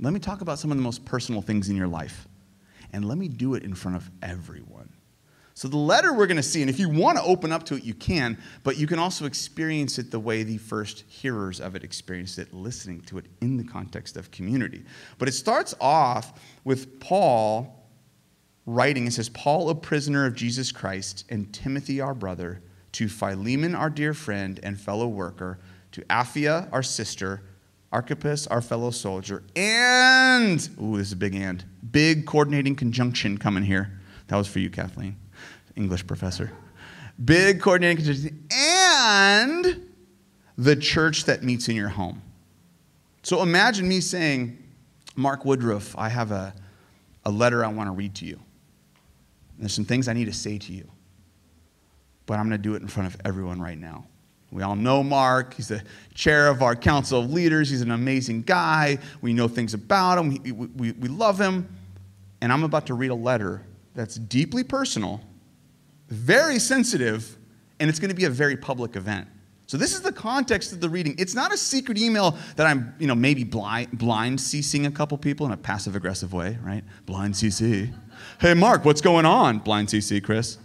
let 0.00 0.12
me 0.12 0.18
talk 0.18 0.40
about 0.40 0.58
some 0.58 0.70
of 0.70 0.76
the 0.76 0.82
most 0.82 1.04
personal 1.04 1.42
things 1.42 1.68
in 1.68 1.76
your 1.76 1.86
life, 1.86 2.26
and 2.92 3.04
let 3.04 3.18
me 3.18 3.28
do 3.28 3.54
it 3.54 3.62
in 3.62 3.74
front 3.74 3.96
of 3.96 4.10
everyone. 4.22 4.92
So, 5.56 5.68
the 5.68 5.76
letter 5.76 6.12
we're 6.12 6.26
going 6.26 6.36
to 6.36 6.42
see, 6.42 6.62
and 6.62 6.68
if 6.68 6.80
you 6.80 6.88
want 6.88 7.16
to 7.16 7.22
open 7.22 7.52
up 7.52 7.62
to 7.66 7.76
it, 7.76 7.84
you 7.84 7.94
can, 7.94 8.36
but 8.64 8.76
you 8.76 8.88
can 8.88 8.98
also 8.98 9.24
experience 9.24 10.00
it 10.00 10.10
the 10.10 10.18
way 10.18 10.42
the 10.42 10.58
first 10.58 11.04
hearers 11.06 11.60
of 11.60 11.76
it 11.76 11.84
experienced 11.84 12.40
it, 12.40 12.52
listening 12.52 13.02
to 13.02 13.18
it 13.18 13.26
in 13.40 13.56
the 13.56 13.62
context 13.62 14.16
of 14.16 14.32
community. 14.32 14.84
But 15.16 15.28
it 15.28 15.32
starts 15.32 15.72
off 15.80 16.40
with 16.64 16.98
Paul 16.98 17.88
writing. 18.66 19.06
It 19.06 19.12
says, 19.12 19.28
Paul, 19.28 19.70
a 19.70 19.76
prisoner 19.76 20.26
of 20.26 20.34
Jesus 20.34 20.72
Christ, 20.72 21.24
and 21.30 21.52
Timothy, 21.54 22.00
our 22.00 22.14
brother, 22.14 22.60
to 22.92 23.08
Philemon, 23.08 23.76
our 23.76 23.90
dear 23.90 24.12
friend 24.12 24.58
and 24.64 24.80
fellow 24.80 25.06
worker, 25.06 25.60
to 25.92 26.00
Apphia, 26.06 26.68
our 26.72 26.82
sister, 26.82 27.42
Archippus, 27.92 28.48
our 28.48 28.60
fellow 28.60 28.90
soldier, 28.90 29.44
and, 29.54 30.68
ooh, 30.82 30.96
this 30.96 31.06
is 31.06 31.12
a 31.12 31.16
big 31.16 31.36
and, 31.36 31.64
big 31.92 32.26
coordinating 32.26 32.74
conjunction 32.74 33.38
coming 33.38 33.62
here. 33.62 34.00
That 34.26 34.36
was 34.36 34.48
for 34.48 34.58
you, 34.58 34.68
Kathleen 34.68 35.16
English 35.76 36.06
professor. 36.06 36.52
Big 37.24 37.60
coordinating 37.60 38.04
contingency, 38.04 38.34
and 38.52 39.88
the 40.58 40.76
church 40.76 41.24
that 41.24 41.42
meets 41.42 41.68
in 41.68 41.76
your 41.76 41.88
home. 41.88 42.22
So 43.22 43.42
imagine 43.42 43.88
me 43.88 44.00
saying, 44.00 44.58
Mark 45.16 45.44
Woodruff, 45.44 45.96
I 45.96 46.08
have 46.08 46.32
a, 46.32 46.52
a 47.24 47.30
letter 47.30 47.64
I 47.64 47.68
want 47.68 47.88
to 47.88 47.92
read 47.92 48.14
to 48.16 48.26
you. 48.26 48.40
There's 49.58 49.72
some 49.72 49.84
things 49.84 50.08
I 50.08 50.12
need 50.12 50.24
to 50.24 50.32
say 50.32 50.58
to 50.58 50.72
you, 50.72 50.90
but 52.26 52.38
I'm 52.38 52.48
going 52.48 52.60
to 52.60 52.68
do 52.68 52.74
it 52.74 52.82
in 52.82 52.88
front 52.88 53.14
of 53.14 53.20
everyone 53.24 53.60
right 53.60 53.78
now. 53.78 54.06
We 54.50 54.62
all 54.62 54.76
know 54.76 55.02
Mark. 55.02 55.54
He's 55.54 55.68
the 55.68 55.82
chair 56.14 56.48
of 56.48 56.62
our 56.62 56.76
council 56.76 57.20
of 57.20 57.32
leaders. 57.32 57.70
He's 57.70 57.80
an 57.80 57.90
amazing 57.90 58.42
guy. 58.42 58.98
We 59.20 59.32
know 59.32 59.48
things 59.48 59.74
about 59.74 60.18
him. 60.18 60.42
We, 60.42 60.52
we, 60.52 60.92
we 60.92 61.08
love 61.08 61.40
him. 61.40 61.68
And 62.40 62.52
I'm 62.52 62.62
about 62.62 62.86
to 62.86 62.94
read 62.94 63.10
a 63.10 63.16
letter 63.16 63.62
that's 63.94 64.16
deeply 64.16 64.62
personal 64.62 65.20
very 66.08 66.58
sensitive, 66.58 67.36
and 67.80 67.88
it's 67.88 67.98
going 67.98 68.10
to 68.10 68.14
be 68.14 68.24
a 68.24 68.30
very 68.30 68.56
public 68.56 68.96
event. 68.96 69.28
So 69.66 69.78
this 69.78 69.94
is 69.94 70.02
the 70.02 70.12
context 70.12 70.72
of 70.72 70.80
the 70.80 70.88
reading. 70.88 71.14
It's 71.18 71.34
not 71.34 71.52
a 71.52 71.56
secret 71.56 71.96
email 71.96 72.36
that 72.56 72.66
I'm, 72.66 72.94
you 72.98 73.06
know, 73.06 73.14
maybe 73.14 73.44
blind, 73.44 73.96
blind 73.96 74.38
CCing 74.38 74.86
a 74.86 74.90
couple 74.90 75.16
people 75.16 75.46
in 75.46 75.52
a 75.52 75.56
passive 75.56 75.96
aggressive 75.96 76.34
way, 76.34 76.58
right? 76.62 76.84
Blind 77.06 77.34
CC. 77.34 77.92
Hey, 78.40 78.52
Mark, 78.52 78.84
what's 78.84 79.00
going 79.00 79.24
on? 79.24 79.60
Blind 79.60 79.88
CC, 79.88 80.22
Chris. 80.22 80.58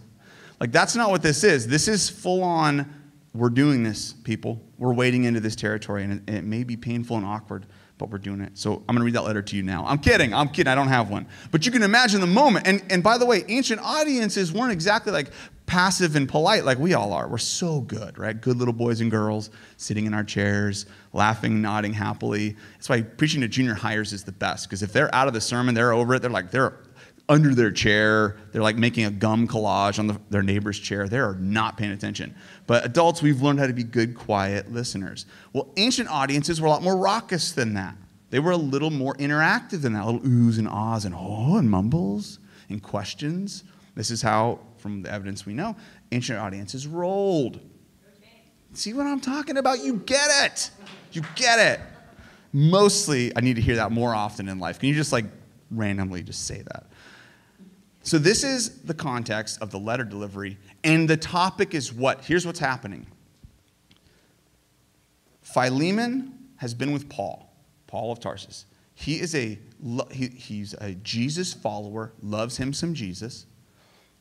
Like, 0.59 0.73
that's 0.73 0.95
not 0.95 1.09
what 1.09 1.21
this 1.21 1.45
is. 1.45 1.65
This 1.65 1.87
is 1.87 2.09
full 2.09 2.43
on, 2.43 2.93
we're 3.33 3.49
doing 3.49 3.83
this, 3.83 4.11
people. 4.11 4.61
We're 4.77 4.93
wading 4.93 5.23
into 5.23 5.39
this 5.39 5.55
territory, 5.55 6.03
and 6.03 6.21
it, 6.27 6.33
it 6.33 6.43
may 6.43 6.65
be 6.65 6.75
painful 6.75 7.15
and 7.15 7.25
awkward, 7.25 7.65
but 7.99 8.09
we're 8.09 8.17
doing 8.17 8.41
it. 8.41 8.57
So 8.57 8.77
I'm 8.87 8.95
going 8.95 8.99
to 8.99 9.03
read 9.03 9.13
that 9.13 9.25
letter 9.25 9.43
to 9.43 9.55
you 9.55 9.61
now. 9.61 9.85
I'm 9.85 9.99
kidding. 9.99 10.33
I'm 10.33 10.49
kidding. 10.49 10.71
I 10.71 10.75
don't 10.75 10.87
have 10.87 11.11
one. 11.11 11.27
But 11.51 11.65
you 11.65 11.71
can 11.71 11.83
imagine 11.83 12.21
the 12.21 12.27
moment. 12.27 12.65
And, 12.65 12.83
and 12.89 13.03
by 13.03 13.19
the 13.19 13.25
way, 13.27 13.43
ancient 13.47 13.81
audiences 13.81 14.51
weren't 14.51 14.71
exactly 14.71 15.11
like 15.11 15.29
passive 15.67 16.15
and 16.15 16.27
polite 16.27 16.65
like 16.65 16.79
we 16.79 16.95
all 16.95 17.13
are. 17.13 17.27
We're 17.27 17.37
so 17.37 17.81
good, 17.81 18.17
right? 18.17 18.39
Good 18.39 18.57
little 18.57 18.73
boys 18.73 19.01
and 19.01 19.11
girls 19.11 19.51
sitting 19.77 20.07
in 20.07 20.15
our 20.15 20.23
chairs, 20.23 20.87
laughing, 21.13 21.61
nodding 21.61 21.93
happily. 21.93 22.55
That's 22.73 22.89
why 22.89 23.03
preaching 23.03 23.41
to 23.41 23.47
junior 23.47 23.75
hires 23.75 24.11
is 24.11 24.23
the 24.23 24.31
best 24.31 24.67
because 24.67 24.81
if 24.81 24.91
they're 24.91 25.13
out 25.13 25.27
of 25.27 25.35
the 25.35 25.41
sermon, 25.41 25.75
they're 25.75 25.93
over 25.93 26.15
it. 26.15 26.23
They're 26.23 26.31
like, 26.31 26.49
they're 26.49 26.73
under 27.29 27.53
their 27.53 27.71
chair. 27.71 28.37
They're 28.51 28.61
like 28.61 28.75
making 28.75 29.05
a 29.05 29.11
gum 29.11 29.47
collage 29.47 29.99
on 29.99 30.07
the, 30.07 30.19
their 30.29 30.41
neighbor's 30.41 30.79
chair. 30.79 31.07
They're 31.07 31.35
not 31.35 31.77
paying 31.77 31.91
attention. 31.91 32.35
But 32.67 32.85
adults, 32.85 33.21
we've 33.21 33.41
learned 33.41 33.59
how 33.59 33.67
to 33.67 33.73
be 33.73 33.83
good, 33.83 34.15
quiet 34.15 34.73
listeners. 34.73 35.27
Well, 35.53 35.69
ancient 35.77 36.09
audiences 36.09 36.59
were 36.59 36.67
a 36.67 36.71
lot 36.71 36.81
more 36.81 36.97
raucous 36.97 37.51
than 37.51 37.75
that. 37.75 37.95
They 38.31 38.39
were 38.39 38.51
a 38.51 38.57
little 38.57 38.91
more 38.91 39.13
interactive 39.15 39.81
than 39.81 39.93
that, 39.93 40.05
little 40.05 40.21
oohs 40.21 40.57
and 40.57 40.67
ahs 40.67 41.05
and 41.05 41.15
oh 41.15 41.57
and 41.57 41.69
mumbles 41.69 42.39
and 42.69 42.81
questions. 42.81 43.63
This 43.95 44.11
is 44.11 44.21
how, 44.21 44.59
from 44.77 45.03
the 45.03 45.11
evidence 45.11 45.45
we 45.45 45.53
know, 45.53 45.75
ancient 46.11 46.39
audiences 46.39 46.87
rolled. 46.87 47.59
See 48.73 48.93
what 48.93 49.07
I'm 49.07 49.19
talking 49.19 49.57
about? 49.57 49.83
You 49.83 49.95
get 49.97 50.45
it. 50.45 50.69
You 51.11 51.23
get 51.35 51.59
it. 51.59 51.79
Mostly, 52.53 53.35
I 53.35 53.41
need 53.41 53.55
to 53.55 53.61
hear 53.61 53.75
that 53.77 53.91
more 53.91 54.13
often 54.13 54.47
in 54.47 54.59
life. 54.59 54.79
Can 54.79 54.89
you 54.89 54.95
just 54.95 55.11
like 55.11 55.25
randomly 55.71 56.21
just 56.23 56.45
say 56.45 56.61
that? 56.61 56.85
So, 58.09 58.17
this 58.17 58.43
is 58.43 58.81
the 58.81 58.95
context 58.95 59.61
of 59.61 59.69
the 59.69 59.77
letter 59.77 60.03
delivery, 60.03 60.57
and 60.83 61.07
the 61.07 61.15
topic 61.15 61.75
is 61.75 61.93
what? 61.93 62.25
Here's 62.25 62.43
what's 62.43 62.57
happening 62.57 63.05
Philemon 65.43 66.33
has 66.55 66.73
been 66.73 66.91
with 66.91 67.07
Paul, 67.07 67.53
Paul 67.85 68.11
of 68.11 68.19
Tarsus. 68.19 68.65
He 68.95 69.19
is 69.19 69.35
a, 69.35 69.59
he, 70.09 70.27
he's 70.29 70.73
a 70.81 70.93
Jesus 71.03 71.53
follower, 71.53 72.11
loves 72.23 72.57
him 72.57 72.73
some 72.73 72.95
Jesus, 72.95 73.45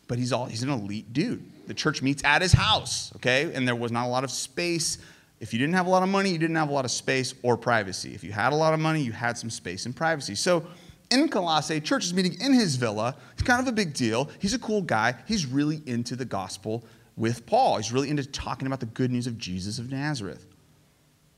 but 0.06 0.18
he's, 0.18 0.34
all, 0.34 0.44
he's 0.44 0.62
an 0.62 0.68
elite 0.68 1.14
dude. 1.14 1.42
The 1.66 1.72
church 1.72 2.02
meets 2.02 2.22
at 2.24 2.42
his 2.42 2.52
house, 2.52 3.10
okay? 3.16 3.50
And 3.54 3.66
there 3.66 3.74
was 3.74 3.90
not 3.90 4.04
a 4.04 4.10
lot 4.10 4.22
of 4.22 4.30
space. 4.30 4.98
If 5.40 5.54
you 5.54 5.58
didn't 5.58 5.76
have 5.76 5.86
a 5.86 5.90
lot 5.90 6.02
of 6.02 6.10
money, 6.10 6.28
you 6.28 6.36
didn't 6.36 6.56
have 6.56 6.68
a 6.68 6.74
lot 6.74 6.84
of 6.84 6.90
space 6.90 7.32
or 7.42 7.56
privacy. 7.56 8.14
If 8.14 8.22
you 8.22 8.32
had 8.32 8.52
a 8.52 8.56
lot 8.56 8.74
of 8.74 8.80
money, 8.80 9.00
you 9.00 9.12
had 9.12 9.38
some 9.38 9.48
space 9.48 9.86
and 9.86 9.96
privacy. 9.96 10.34
So, 10.34 10.66
in 11.10 11.28
Colossae, 11.28 11.80
church 11.80 12.04
is 12.04 12.14
meeting 12.14 12.40
in 12.40 12.52
his 12.52 12.76
villa. 12.76 13.16
It's 13.32 13.42
kind 13.42 13.60
of 13.60 13.68
a 13.68 13.72
big 13.72 13.94
deal. 13.94 14.30
He's 14.38 14.54
a 14.54 14.58
cool 14.58 14.82
guy. 14.82 15.14
He's 15.26 15.46
really 15.46 15.82
into 15.86 16.16
the 16.16 16.24
gospel 16.24 16.84
with 17.16 17.46
Paul. 17.46 17.76
He's 17.76 17.92
really 17.92 18.10
into 18.10 18.24
talking 18.26 18.66
about 18.66 18.80
the 18.80 18.86
good 18.86 19.10
news 19.10 19.26
of 19.26 19.38
Jesus 19.38 19.78
of 19.78 19.90
Nazareth. 19.90 20.46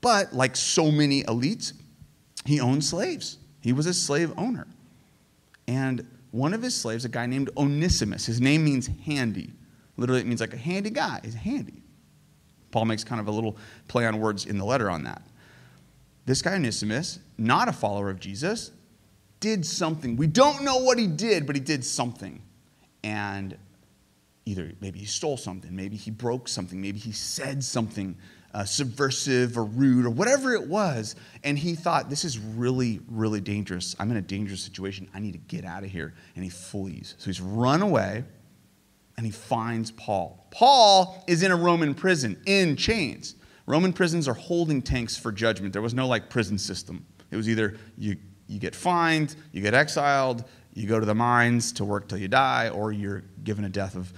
But 0.01 0.33
like 0.33 0.57
so 0.57 0.91
many 0.91 1.23
elites, 1.25 1.73
he 2.45 2.61
owned 2.61 2.85
slaves. 2.85 3.39
He 3.61 3.73
was 3.73 3.87
a 3.87 3.95
slave 3.95 4.33
owner. 4.37 4.67
And 5.69 6.07
one 6.31 6.55
of 6.55 6.63
his 6.63 6.75
slaves, 6.75 7.05
a 7.05 7.09
guy 7.09 7.27
named 7.27 7.51
Onesimus, 7.57 8.27
his 8.27 8.41
name 8.41 8.65
means 8.65 8.89
handy. 9.05 9.53
Literally, 9.97 10.23
it 10.23 10.27
means 10.27 10.41
like 10.41 10.55
a 10.55 10.59
handy 10.59 10.91
guy. 10.91 11.21
He's 11.23 11.35
handy. 11.35 11.83
Paul 12.71 12.87
makes 12.87 13.05
kind 13.05 13.21
of 13.21 13.29
a 13.29 13.31
little 13.31 13.57
play 13.89 14.07
on 14.07 14.21
words 14.21 14.47
in 14.47 14.57
the 14.57 14.65
letter 14.65 14.89
on 14.89 15.05
that. 15.05 15.23
This 16.25 16.41
guy, 16.41 16.55
Onesimus, 16.55 17.19
not 17.37 17.69
a 17.69 17.73
follower 17.73 18.11
of 18.11 18.21
Jesus, 18.21 18.71
did 19.41 19.67
something. 19.67 20.17
We 20.17 20.27
don't 20.27 20.63
know 20.63 20.77
what 20.77 20.99
he 20.99 21.07
did, 21.07 21.47
but 21.47 21.57
he 21.57 21.61
did 21.61 21.85
something. 21.85 22.43
And 23.03 23.57
either 24.45 24.73
maybe 24.81 24.99
he 24.99 25.07
stole 25.07 25.37
something, 25.37 25.75
maybe 25.75 25.97
he 25.97 26.11
broke 26.11 26.49
something, 26.49 26.81
maybe 26.81 26.99
he 26.99 27.13
said 27.13 27.65
something 27.65 28.17
uh, 28.53 28.65
subversive 28.65 29.57
or 29.57 29.65
rude 29.65 30.05
or 30.05 30.11
whatever 30.11 30.55
it 30.55 30.67
was. 30.67 31.15
And 31.45 31.59
he 31.59 31.75
thought, 31.75 32.11
this 32.11 32.25
is 32.25 32.39
really, 32.39 33.01
really 33.09 33.41
dangerous. 33.41 33.95
I'm 33.99 34.11
in 34.11 34.17
a 34.17 34.23
dangerous 34.23 34.61
situation. 34.61 35.09
I 35.15 35.21
need 35.21 35.33
to 35.33 35.39
get 35.39 35.65
out 35.65 35.85
of 35.85 35.91
here. 35.91 36.15
And 36.35 36.45
he 36.45 36.51
flees. 36.51 37.15
So 37.19 37.27
he's 37.27 37.41
run 37.41 37.83
away 37.83 38.25
and 39.17 39.27
he 39.27 39.33
finds 39.33 39.91
Paul. 39.93 40.47
Paul 40.51 41.23
is 41.27 41.43
in 41.43 41.53
a 41.53 41.57
Roman 41.57 41.95
prison 41.95 42.41
in 42.47 42.77
chains. 42.77 43.37
Roman 43.67 43.93
prisons 43.93 44.27
are 44.27 44.35
holding 44.35 44.83
tanks 44.83 45.17
for 45.17 45.31
judgment. 45.31 45.73
There 45.73 45.83
was 45.83 45.95
no 45.95 46.09
like 46.09 46.29
prison 46.29 46.59
system. 46.59 47.07
It 47.31 47.37
was 47.37 47.49
either 47.49 47.77
you 47.97 48.17
you 48.51 48.59
get 48.59 48.75
fined, 48.75 49.37
you 49.53 49.63
get 49.63 49.75
exiled, 49.75 50.45
you 50.75 50.89
go 50.89 50.99
to 50.99 51.07
the 51.07 51.15
mines 51.15 51.71
to 51.73 51.85
work 51.85 52.09
till 52.09 52.19
you 52.19 52.27
die, 52.27 52.69
or 52.69 52.91
you're 52.91 53.23
given 53.45 53.65
a 53.65 53.69
death 53.69 53.95
of 53.95 54.13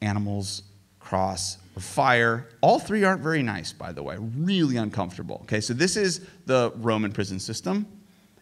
animals, 0.00 0.62
cross, 0.98 1.58
or 1.76 1.80
fire. 1.80 2.48
All 2.60 2.80
three 2.80 3.04
aren't 3.04 3.22
very 3.22 3.42
nice, 3.42 3.72
by 3.72 3.92
the 3.92 4.02
way, 4.02 4.16
really 4.18 4.76
uncomfortable. 4.76 5.40
Okay, 5.44 5.60
so 5.60 5.74
this 5.74 5.96
is 5.96 6.26
the 6.46 6.72
Roman 6.76 7.12
prison 7.12 7.38
system, 7.38 7.86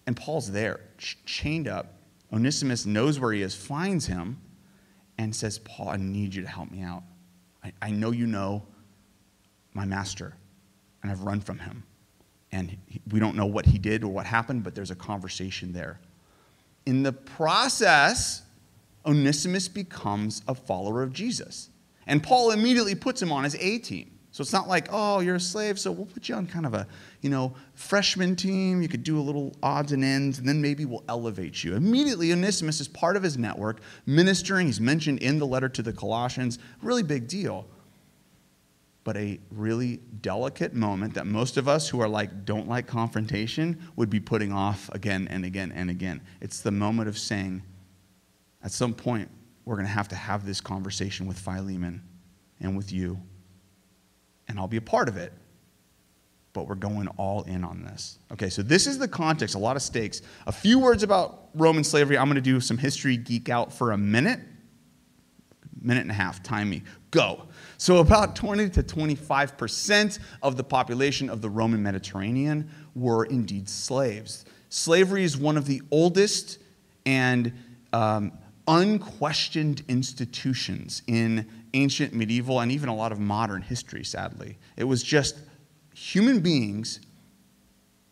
and 0.07 0.17
Paul's 0.17 0.51
there, 0.51 0.81
ch- 0.97 1.19
chained 1.27 1.69
up. 1.69 1.99
Onesimus 2.33 2.87
knows 2.87 3.21
where 3.21 3.33
he 3.33 3.43
is, 3.43 3.55
finds 3.55 4.07
him, 4.07 4.39
and 5.19 5.37
says, 5.37 5.59
Paul, 5.59 5.91
I 5.91 5.97
need 5.97 6.35
you 6.35 6.43
to 6.43 6.49
help 6.49 6.71
me 6.71 6.81
out. 6.81 7.03
I, 7.63 7.73
I 7.83 7.91
know 7.91 8.11
you 8.11 8.27
know 8.27 8.63
my 9.75 9.85
master, 9.85 10.35
and 11.03 11.13
I've 11.13 11.23
run 11.23 11.41
from 11.41 11.59
him 11.59 11.85
and 12.53 12.77
we 13.11 13.21
don't 13.21 13.37
know 13.37 13.47
what 13.47 13.67
he 13.67 13.79
did 13.79 14.05
or 14.05 14.09
what 14.09 14.27
happened, 14.27 14.63
but 14.63 14.75
there's 14.75 14.91
a 14.91 14.97
conversation 14.97 15.73
there. 15.73 16.01
In 16.87 17.03
the 17.03 17.13
process, 17.13 18.43
Onesimus 19.05 19.69
becomes 19.69 20.43
a 20.49 20.55
follower 20.55 21.03
of 21.03 21.13
Jesus. 21.13 21.71
And 22.07 22.23
Paul 22.23 22.53
immediately 22.53 22.95
puts 22.95 23.21
him 23.21 23.33
on 23.33 23.45
his 23.45 23.57
A 23.57 23.79
team. 23.79 24.13
So 24.31 24.43
it's 24.43 24.53
not 24.53 24.69
like, 24.69 24.89
oh, 24.91 25.21
you're 25.21 25.37
a 25.37 25.41
slave, 25.41 25.79
so 25.79 25.91
we'll 25.91 26.05
put 26.05 26.29
you 26.29 26.35
on 26.35 26.47
kind 26.47 26.67
of 26.67 26.75
a, 26.75 26.87
you 27.23 27.31
know, 27.31 27.55
freshman 27.75 28.37
team. 28.37 28.83
You 28.83 28.89
could 28.89 29.03
do 29.03 29.19
a 29.19 29.23
little 29.23 29.57
odds 29.63 29.93
and 29.93 30.05
ends, 30.05 30.39
and 30.39 30.47
then 30.47 30.61
maybe 30.61 30.85
we'll 30.85 31.05
elevate 31.09 31.65
you. 31.65 31.75
Immediately, 31.75 32.33
Onesimus 32.33 32.79
is 32.79 32.87
part 32.87 33.17
of 33.17 33.23
his 33.23 33.39
network, 33.39 33.81
ministering. 34.05 34.67
He's 34.67 34.79
mentioned 34.79 35.21
in 35.21 35.39
the 35.39 35.47
letter 35.47 35.71
to 35.71 35.83
the 35.83 35.93
Colossians. 35.93 36.59
Really 36.83 37.03
big 37.03 37.29
deal 37.29 37.67
but 39.07 39.17
a 39.17 39.39
really 39.53 39.99
delicate 40.21 40.75
moment 40.75 41.15
that 41.15 41.29
most 41.29 41.57
of 41.57 41.69
us 41.69 41.89
who 41.89 42.01
are 42.01 42.09
like 42.09 42.45
don't 42.45 42.69
like 42.69 42.89
confrontation 42.89 43.81
would 43.95 44.11
be 44.11 44.19
putting 44.19 44.51
off 44.51 44.91
again 44.93 45.29
and 45.31 45.45
again 45.45 45.71
and 45.77 45.89
again. 45.89 46.21
It's 46.41 46.61
the 46.61 46.73
moment 46.73 47.09
of 47.09 47.17
saying, 47.17 47.63
at 48.65 48.73
some 48.73 48.93
point, 48.93 49.31
we're 49.65 49.77
going 49.77 49.87
to 49.87 49.93
have 49.93 50.09
to 50.09 50.17
have 50.17 50.45
this 50.45 50.61
conversation 50.61 51.29
with 51.29 51.39
Philemon 51.39 52.03
and 52.59 52.77
with 52.77 52.91
you, 52.91 53.17
and 54.49 54.59
I'll 54.59 54.67
be 54.67 54.77
a 54.77 54.83
part 54.83 55.09
of 55.09 55.17
it. 55.17 55.33
But 56.53 56.67
we're 56.67 56.75
going 56.75 57.07
all 57.17 57.45
in 57.45 57.63
on 57.63 57.85
this. 57.85 58.19
Okay, 58.33 58.49
so 58.49 58.61
this 58.61 58.89
is 58.89 58.99
the 58.99 59.07
context, 59.07 59.55
a 59.55 59.59
lot 59.59 59.77
of 59.77 59.83
stakes. 59.83 60.21
A 60.49 60.53
few 60.53 60.81
words 60.81 61.05
about 61.05 61.51
Roman 61.55 61.85
slavery. 61.85 62.19
I'm 62.19 62.27
going 62.27 62.35
to 62.35 62.41
do 62.41 62.61
some 62.61 62.77
history 62.77 63.17
geek 63.17 63.51
out 63.51 63.73
for 63.73 63.93
a 63.93 63.97
minute. 63.97 64.41
Minute 65.81 66.01
and 66.01 66.11
a 66.11 66.15
half, 66.15 66.43
time 66.43 66.71
me. 66.71 66.83
Go. 67.17 67.45
So, 67.79 68.01
about 68.01 68.37
20 68.37 68.69
to 68.69 68.83
25% 68.83 70.19
of 70.43 70.59
the 70.59 70.63
population 70.63 71.31
of 71.31 71.41
the 71.41 71.49
Roman 71.49 71.83
Mediterranean 71.83 72.69
were 72.95 73.25
indeed 73.25 73.71
slaves. 73.71 74.45
Slavery 74.69 75.25
is 75.25 75.35
one 75.35 75.57
of 75.57 75.65
the 75.65 75.81
oldest 75.91 76.59
and 77.07 77.55
um, 77.95 78.33
unquestioned 78.69 79.83
institutions 79.89 81.01
in 81.07 81.47
ancient, 81.73 82.13
medieval, 82.13 82.61
and 82.61 82.71
even 82.71 82.91
a 82.91 82.95
lot 82.95 83.13
of 83.13 83.19
modern 83.19 83.63
history, 83.63 84.05
sadly. 84.05 84.59
It 84.77 84.85
was 84.85 85.03
just 85.03 85.39
human 85.95 86.41
beings 86.41 87.01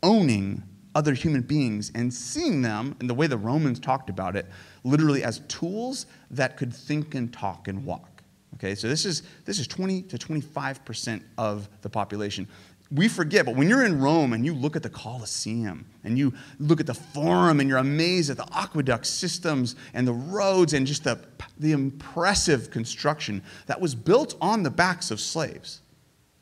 owning 0.03 0.63
other 0.95 1.13
human 1.13 1.43
beings 1.43 1.93
and 1.95 2.11
seeing 2.11 2.63
them, 2.63 2.97
and 3.01 3.11
the 3.11 3.15
way 3.15 3.27
the 3.27 3.37
Romans 3.37 3.79
talked 3.79 4.09
about 4.09 4.35
it, 4.35 4.47
literally 4.83 5.23
as 5.23 5.41
tools 5.41 6.07
that 6.31 6.57
could 6.57 6.73
think 6.73 7.15
and 7.15 7.31
talk 7.31 7.69
and 7.69 7.85
walk. 7.85 8.14
Okay, 8.55 8.75
so 8.75 8.89
this 8.89 9.05
is, 9.05 9.23
this 9.45 9.59
is 9.59 9.67
20 9.67 10.03
to 10.03 10.19
25% 10.19 11.23
of 11.39 11.69
the 11.83 11.91
population. 11.91 12.49
We 12.93 13.09
forget, 13.09 13.47
but 13.47 13.57
when 13.57 13.69
you're 13.69 13.85
in 13.85 14.01
Rome 14.01 14.33
and 14.33 14.45
you 14.45 14.55
look 14.55 14.77
at 14.77 14.83
the 14.83 14.91
Colosseum 14.91 15.87
and 16.05 16.17
you 16.17 16.33
look 16.61 16.79
at 16.81 16.87
the 16.87 16.95
Forum 16.95 17.59
and 17.59 17.69
you're 17.69 17.79
amazed 17.79 18.31
at 18.31 18.37
the 18.37 18.47
aqueduct 18.57 19.07
systems 19.07 19.75
and 19.95 20.07
the 20.07 20.13
roads 20.13 20.75
and 20.75 20.87
just 20.87 21.03
the, 21.03 21.19
the 21.59 21.73
impressive 21.73 22.71
construction 22.71 23.43
that 23.67 23.81
was 23.81 23.95
built 23.95 24.37
on 24.41 24.63
the 24.63 24.71
backs 24.71 25.11
of 25.11 25.19
slaves. 25.19 25.81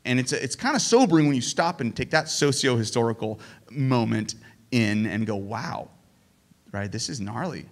And 0.05 0.19
it's, 0.19 0.33
it's 0.33 0.55
kind 0.55 0.75
of 0.75 0.81
sobering 0.81 1.27
when 1.27 1.35
you 1.35 1.41
stop 1.41 1.81
and 1.81 1.95
take 1.95 2.11
that 2.11 2.27
socio 2.29 2.75
historical 2.75 3.39
moment 3.71 4.35
in 4.71 5.07
and 5.07 5.25
go, 5.25 5.37
wow, 5.37 5.89
right? 6.71 6.91
This 6.91 7.09
is 7.09 7.21
gnarly. 7.21 7.65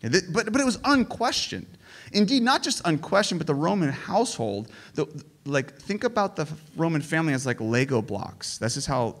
But, 0.00 0.52
but 0.52 0.60
it 0.60 0.64
was 0.64 0.78
unquestioned. 0.84 1.66
Indeed, 2.12 2.42
not 2.42 2.62
just 2.62 2.82
unquestioned, 2.84 3.40
but 3.40 3.46
the 3.46 3.54
Roman 3.54 3.90
household, 3.90 4.70
the, 4.94 5.06
like 5.44 5.74
think 5.78 6.04
about 6.04 6.36
the 6.36 6.46
Roman 6.76 7.00
family 7.00 7.32
as 7.32 7.46
like 7.46 7.60
Lego 7.60 8.00
blocks. 8.00 8.58
This 8.58 8.76
is 8.76 8.86
how 8.86 9.16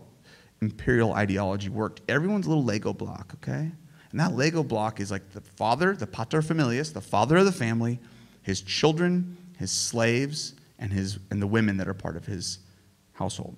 imperial 0.60 1.12
ideology 1.12 1.68
worked. 1.68 2.00
Everyone's 2.08 2.46
a 2.46 2.48
little 2.48 2.64
Lego 2.64 2.92
block, 2.92 3.34
okay? 3.36 3.70
And 4.10 4.20
that 4.20 4.34
Lego 4.34 4.62
block 4.62 5.00
is 5.00 5.10
like 5.10 5.30
the 5.32 5.40
father, 5.40 5.94
the 5.94 6.06
pater 6.06 6.40
familias, 6.40 6.92
the 6.92 7.00
father 7.00 7.36
of 7.36 7.44
the 7.44 7.52
family, 7.52 7.98
his 8.42 8.62
children, 8.62 9.36
his 9.58 9.70
slaves, 9.70 10.54
and, 10.78 10.92
his, 10.92 11.18
and 11.30 11.42
the 11.42 11.46
women 11.46 11.76
that 11.78 11.88
are 11.88 11.94
part 11.94 12.16
of 12.16 12.26
his 12.26 12.58
household. 13.12 13.56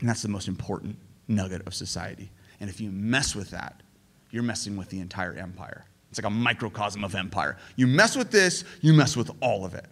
And 0.00 0.08
that's 0.08 0.22
the 0.22 0.28
most 0.28 0.48
important 0.48 0.96
nugget 1.28 1.66
of 1.66 1.74
society. 1.74 2.30
And 2.60 2.70
if 2.70 2.80
you 2.80 2.90
mess 2.90 3.34
with 3.34 3.50
that, 3.50 3.82
you're 4.30 4.42
messing 4.42 4.76
with 4.76 4.88
the 4.88 5.00
entire 5.00 5.34
empire. 5.34 5.84
It's 6.16 6.24
like 6.24 6.32
a 6.32 6.34
microcosm 6.34 7.04
of 7.04 7.14
empire. 7.14 7.58
You 7.76 7.86
mess 7.86 8.16
with 8.16 8.30
this, 8.30 8.64
you 8.80 8.94
mess 8.94 9.18
with 9.18 9.30
all 9.42 9.66
of 9.66 9.74
it. 9.74 9.84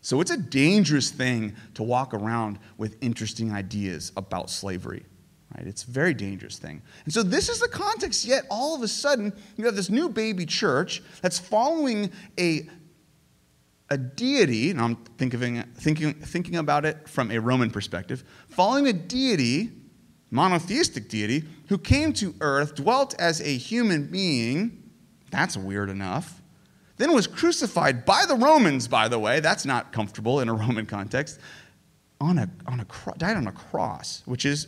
So 0.00 0.20
it's 0.20 0.32
a 0.32 0.36
dangerous 0.36 1.10
thing 1.12 1.54
to 1.74 1.84
walk 1.84 2.14
around 2.14 2.58
with 2.78 2.96
interesting 3.00 3.52
ideas 3.52 4.10
about 4.16 4.50
slavery. 4.50 5.06
Right? 5.56 5.68
It's 5.68 5.84
a 5.84 5.90
very 5.92 6.14
dangerous 6.14 6.58
thing. 6.58 6.82
And 7.04 7.14
so 7.14 7.22
this 7.22 7.48
is 7.48 7.60
the 7.60 7.68
context, 7.68 8.24
yet 8.24 8.44
all 8.50 8.74
of 8.74 8.82
a 8.82 8.88
sudden, 8.88 9.32
you 9.56 9.66
have 9.66 9.76
this 9.76 9.88
new 9.88 10.08
baby 10.08 10.44
church 10.44 11.00
that's 11.22 11.38
following 11.38 12.10
a, 12.40 12.68
a 13.88 13.98
deity, 13.98 14.70
and 14.70 14.80
I'm 14.80 14.96
thinking, 15.16 15.62
thinking, 15.76 16.14
thinking 16.14 16.56
about 16.56 16.86
it 16.86 17.08
from 17.08 17.30
a 17.30 17.38
Roman 17.38 17.70
perspective, 17.70 18.24
following 18.48 18.88
a 18.88 18.92
deity, 18.92 19.70
monotheistic 20.32 21.08
deity, 21.08 21.44
who 21.68 21.78
came 21.78 22.12
to 22.14 22.34
earth, 22.40 22.74
dwelt 22.74 23.14
as 23.20 23.40
a 23.40 23.56
human 23.56 24.08
being. 24.08 24.82
That's 25.30 25.56
weird 25.56 25.90
enough. 25.90 26.40
Then 26.96 27.12
was 27.12 27.26
crucified 27.26 28.04
by 28.04 28.26
the 28.26 28.34
Romans, 28.34 28.88
by 28.88 29.08
the 29.08 29.18
way. 29.18 29.40
That's 29.40 29.64
not 29.64 29.92
comfortable 29.92 30.40
in 30.40 30.48
a 30.48 30.54
Roman 30.54 30.86
context. 30.86 31.38
On 32.20 32.38
a, 32.38 32.50
on 32.66 32.80
a, 32.80 32.86
died 33.18 33.36
on 33.36 33.46
a 33.46 33.52
cross, 33.52 34.22
which 34.26 34.44
is 34.44 34.66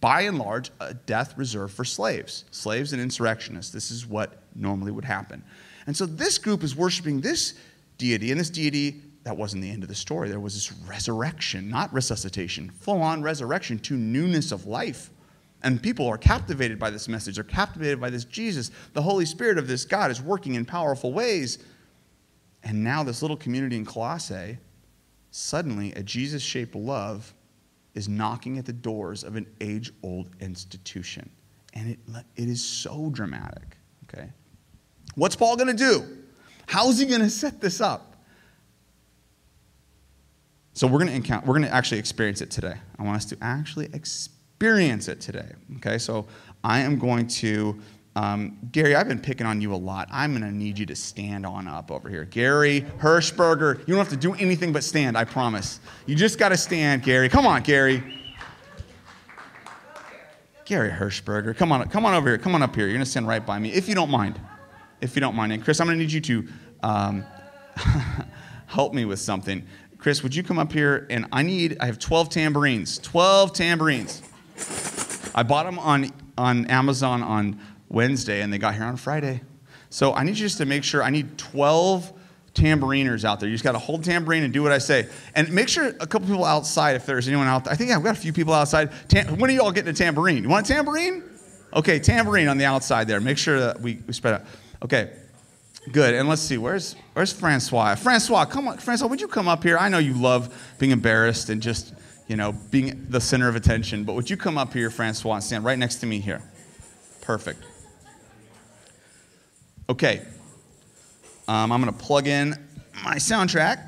by 0.00 0.22
and 0.22 0.38
large, 0.38 0.70
a 0.80 0.94
death 0.94 1.36
reserved 1.36 1.74
for 1.74 1.84
slaves, 1.84 2.44
slaves 2.50 2.92
and 2.92 3.00
insurrectionists. 3.00 3.72
This 3.72 3.90
is 3.90 4.06
what 4.06 4.42
normally 4.54 4.92
would 4.92 5.04
happen. 5.04 5.42
And 5.86 5.96
so 5.96 6.06
this 6.06 6.38
group 6.38 6.62
is 6.62 6.76
worshiping 6.76 7.20
this 7.20 7.54
deity, 7.98 8.30
and 8.30 8.40
this 8.40 8.50
deity, 8.50 9.02
that 9.24 9.36
wasn't 9.36 9.62
the 9.62 9.70
end 9.70 9.82
of 9.82 9.88
the 9.88 9.94
story. 9.94 10.28
There 10.28 10.40
was 10.40 10.54
this 10.54 10.72
resurrection, 10.86 11.68
not 11.68 11.92
resuscitation, 11.92 12.70
full 12.70 13.02
on 13.02 13.22
resurrection 13.22 13.78
to 13.80 13.96
newness 13.96 14.52
of 14.52 14.66
life. 14.66 15.10
And 15.62 15.82
people 15.82 16.06
are 16.06 16.16
captivated 16.16 16.78
by 16.78 16.90
this 16.90 17.08
message, 17.08 17.34
they're 17.34 17.44
captivated 17.44 18.00
by 18.00 18.10
this 18.10 18.24
Jesus. 18.24 18.70
The 18.94 19.02
Holy 19.02 19.26
Spirit 19.26 19.58
of 19.58 19.68
this 19.68 19.84
God 19.84 20.10
is 20.10 20.20
working 20.22 20.54
in 20.54 20.64
powerful 20.64 21.12
ways. 21.12 21.58
And 22.62 22.84
now, 22.84 23.02
this 23.02 23.22
little 23.22 23.36
community 23.36 23.76
in 23.76 23.86
Colossae, 23.86 24.58
suddenly 25.30 25.92
a 25.92 26.02
Jesus 26.02 26.42
shaped 26.42 26.74
love 26.74 27.32
is 27.94 28.08
knocking 28.08 28.58
at 28.58 28.66
the 28.66 28.72
doors 28.72 29.24
of 29.24 29.36
an 29.36 29.46
age 29.60 29.92
old 30.02 30.30
institution. 30.40 31.28
And 31.74 31.90
it, 31.90 31.98
it 32.36 32.48
is 32.48 32.64
so 32.64 33.10
dramatic, 33.10 33.76
okay? 34.04 34.30
What's 35.14 35.36
Paul 35.36 35.56
going 35.56 35.74
to 35.74 35.84
do? 35.84 36.04
How's 36.66 36.98
he 36.98 37.06
going 37.06 37.20
to 37.20 37.30
set 37.30 37.60
this 37.60 37.80
up? 37.80 38.16
So 40.74 40.86
we're 40.86 40.98
going 40.98 41.08
to 41.08 41.14
encounter, 41.14 41.46
we're 41.46 41.58
going 41.58 41.68
to 41.68 41.74
actually 41.74 41.98
experience 41.98 42.40
it 42.40 42.50
today. 42.50 42.74
I 42.98 43.02
want 43.02 43.16
us 43.16 43.24
to 43.26 43.38
actually 43.40 43.86
experience 43.86 44.39
it 44.62 45.20
today. 45.20 45.52
Okay, 45.76 45.96
so 45.98 46.26
I 46.62 46.80
am 46.80 46.98
going 46.98 47.26
to 47.28 47.80
um, 48.16 48.58
Gary, 48.72 48.96
I've 48.96 49.06
been 49.06 49.20
picking 49.20 49.46
on 49.46 49.60
you 49.60 49.72
a 49.72 49.76
lot. 49.76 50.08
I'm 50.10 50.32
going 50.32 50.42
to 50.42 50.54
need 50.54 50.78
you 50.78 50.86
to 50.86 50.96
stand 50.96 51.46
on 51.46 51.68
up 51.68 51.90
over 51.90 52.08
here. 52.08 52.24
Gary 52.24 52.84
Hirschberger, 52.98 53.78
you 53.78 53.86
don't 53.86 53.98
have 53.98 54.08
to 54.08 54.16
do 54.16 54.34
anything 54.34 54.72
but 54.72 54.82
stand, 54.82 55.16
I 55.16 55.24
promise. 55.24 55.80
You 56.06 56.16
just 56.16 56.38
got 56.38 56.48
to 56.48 56.56
stand, 56.56 57.04
Gary. 57.04 57.28
Come 57.28 57.46
on, 57.46 57.62
Gary. 57.62 58.02
Gary 60.64 60.90
Hirschberger, 60.90 61.56
come 61.56 61.72
on, 61.72 61.88
come 61.88 62.04
on 62.04 62.14
over 62.14 62.28
here. 62.28 62.38
Come 62.38 62.54
on 62.54 62.62
up 62.62 62.74
here. 62.74 62.86
You're 62.86 62.94
going 62.94 63.04
to 63.04 63.10
stand 63.10 63.28
right 63.28 63.44
by 63.44 63.58
me, 63.58 63.72
if 63.72 63.88
you 63.88 63.94
don't 63.94 64.10
mind. 64.10 64.40
If 65.00 65.14
you 65.14 65.20
don't 65.20 65.36
mind. 65.36 65.52
And 65.52 65.64
Chris, 65.64 65.80
I'm 65.80 65.86
going 65.86 65.98
to 65.98 66.04
need 66.04 66.12
you 66.12 66.20
to 66.20 66.48
um, 66.82 67.24
help 68.66 68.92
me 68.92 69.04
with 69.04 69.20
something. 69.20 69.64
Chris, 69.98 70.22
would 70.22 70.34
you 70.34 70.42
come 70.42 70.58
up 70.58 70.72
here? 70.72 71.06
And 71.10 71.26
I 71.32 71.42
need, 71.42 71.76
I 71.80 71.86
have 71.86 71.98
12 71.98 72.28
tambourines. 72.28 72.98
12 72.98 73.52
tambourines. 73.52 74.22
I 75.34 75.42
bought 75.42 75.64
them 75.64 75.78
on, 75.78 76.10
on 76.36 76.66
Amazon 76.66 77.22
on 77.22 77.60
Wednesday 77.88 78.42
and 78.42 78.52
they 78.52 78.58
got 78.58 78.74
here 78.74 78.84
on 78.84 78.96
Friday. 78.96 79.42
So 79.90 80.14
I 80.14 80.24
need 80.24 80.30
you 80.30 80.46
just 80.46 80.58
to 80.58 80.66
make 80.66 80.84
sure 80.84 81.02
I 81.02 81.10
need 81.10 81.36
12 81.38 82.12
tambouriners 82.54 83.24
out 83.24 83.40
there. 83.40 83.48
You 83.48 83.54
just 83.54 83.64
got 83.64 83.72
to 83.72 83.78
hold 83.78 84.04
tambourine 84.04 84.42
and 84.42 84.52
do 84.52 84.62
what 84.62 84.72
I 84.72 84.78
say. 84.78 85.08
And 85.34 85.52
make 85.52 85.68
sure 85.68 85.86
a 85.86 86.06
couple 86.06 86.28
people 86.28 86.44
outside, 86.44 86.96
if 86.96 87.06
there's 87.06 87.26
anyone 87.28 87.46
out 87.46 87.64
there. 87.64 87.72
I 87.72 87.76
think 87.76 87.90
I've 87.90 88.02
got 88.02 88.16
a 88.16 88.20
few 88.20 88.32
people 88.32 88.54
outside. 88.54 88.90
Tam- 89.08 89.38
when 89.38 89.50
are 89.50 89.52
you 89.52 89.62
all 89.62 89.72
getting 89.72 89.90
a 89.90 89.94
tambourine? 89.94 90.42
You 90.42 90.48
want 90.48 90.68
a 90.68 90.72
tambourine? 90.72 91.24
Okay, 91.74 91.98
tambourine 91.98 92.48
on 92.48 92.58
the 92.58 92.64
outside 92.64 93.06
there. 93.06 93.20
Make 93.20 93.38
sure 93.38 93.60
that 93.60 93.80
we, 93.80 94.00
we 94.06 94.12
spread 94.12 94.34
out. 94.34 94.42
Okay, 94.82 95.12
good. 95.92 96.14
And 96.14 96.28
let's 96.28 96.42
see, 96.42 96.58
where's, 96.58 96.96
where's 97.12 97.32
Francois? 97.32 97.94
Francois, 97.94 98.44
come 98.44 98.68
on. 98.68 98.78
Francois, 98.78 99.06
would 99.06 99.20
you 99.20 99.28
come 99.28 99.46
up 99.46 99.62
here? 99.62 99.78
I 99.78 99.88
know 99.88 99.98
you 99.98 100.14
love 100.14 100.74
being 100.78 100.92
embarrassed 100.92 101.48
and 101.48 101.62
just, 101.62 101.94
you 102.30 102.36
know, 102.36 102.52
being 102.52 103.06
the 103.08 103.20
center 103.20 103.48
of 103.48 103.56
attention, 103.56 104.04
but 104.04 104.12
would 104.12 104.30
you 104.30 104.36
come 104.36 104.56
up 104.56 104.72
here, 104.72 104.88
Francois, 104.88 105.34
and 105.34 105.42
stand 105.42 105.64
right 105.64 105.76
next 105.76 105.96
to 105.96 106.06
me 106.06 106.20
here? 106.20 106.40
Perfect. 107.22 107.60
Okay. 109.88 110.22
Um, 111.48 111.72
I'm 111.72 111.82
going 111.82 111.92
to 111.92 111.98
plug 111.98 112.28
in 112.28 112.50
my 113.04 113.16
soundtrack 113.16 113.84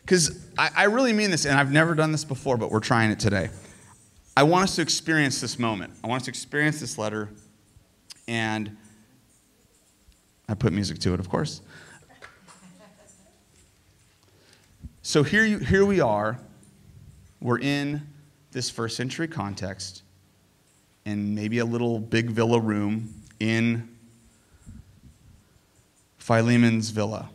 because 0.00 0.42
I, 0.56 0.70
I 0.74 0.84
really 0.84 1.12
mean 1.12 1.30
this, 1.30 1.44
and 1.44 1.60
I've 1.60 1.70
never 1.70 1.94
done 1.94 2.10
this 2.10 2.24
before, 2.24 2.56
but 2.56 2.70
we're 2.70 2.80
trying 2.80 3.10
it 3.10 3.20
today. 3.20 3.50
I 4.34 4.44
want 4.44 4.64
us 4.64 4.76
to 4.76 4.82
experience 4.82 5.42
this 5.42 5.58
moment. 5.58 5.92
I 6.02 6.06
want 6.06 6.22
us 6.22 6.24
to 6.24 6.30
experience 6.30 6.80
this 6.80 6.96
letter, 6.96 7.28
and 8.26 8.74
I 10.48 10.54
put 10.54 10.72
music 10.72 11.00
to 11.00 11.12
it, 11.12 11.20
of 11.20 11.28
course. 11.28 11.60
So 15.02 15.22
here, 15.22 15.44
you, 15.44 15.58
here 15.58 15.84
we 15.84 16.00
are. 16.00 16.40
We're 17.42 17.58
in 17.58 18.06
this 18.52 18.70
first 18.70 18.96
century 18.96 19.26
context 19.26 20.02
in 21.04 21.34
maybe 21.34 21.58
a 21.58 21.64
little 21.64 21.98
big 21.98 22.30
villa 22.30 22.60
room 22.60 23.12
in 23.40 23.88
Philemon's 26.18 26.90
villa. 26.90 27.28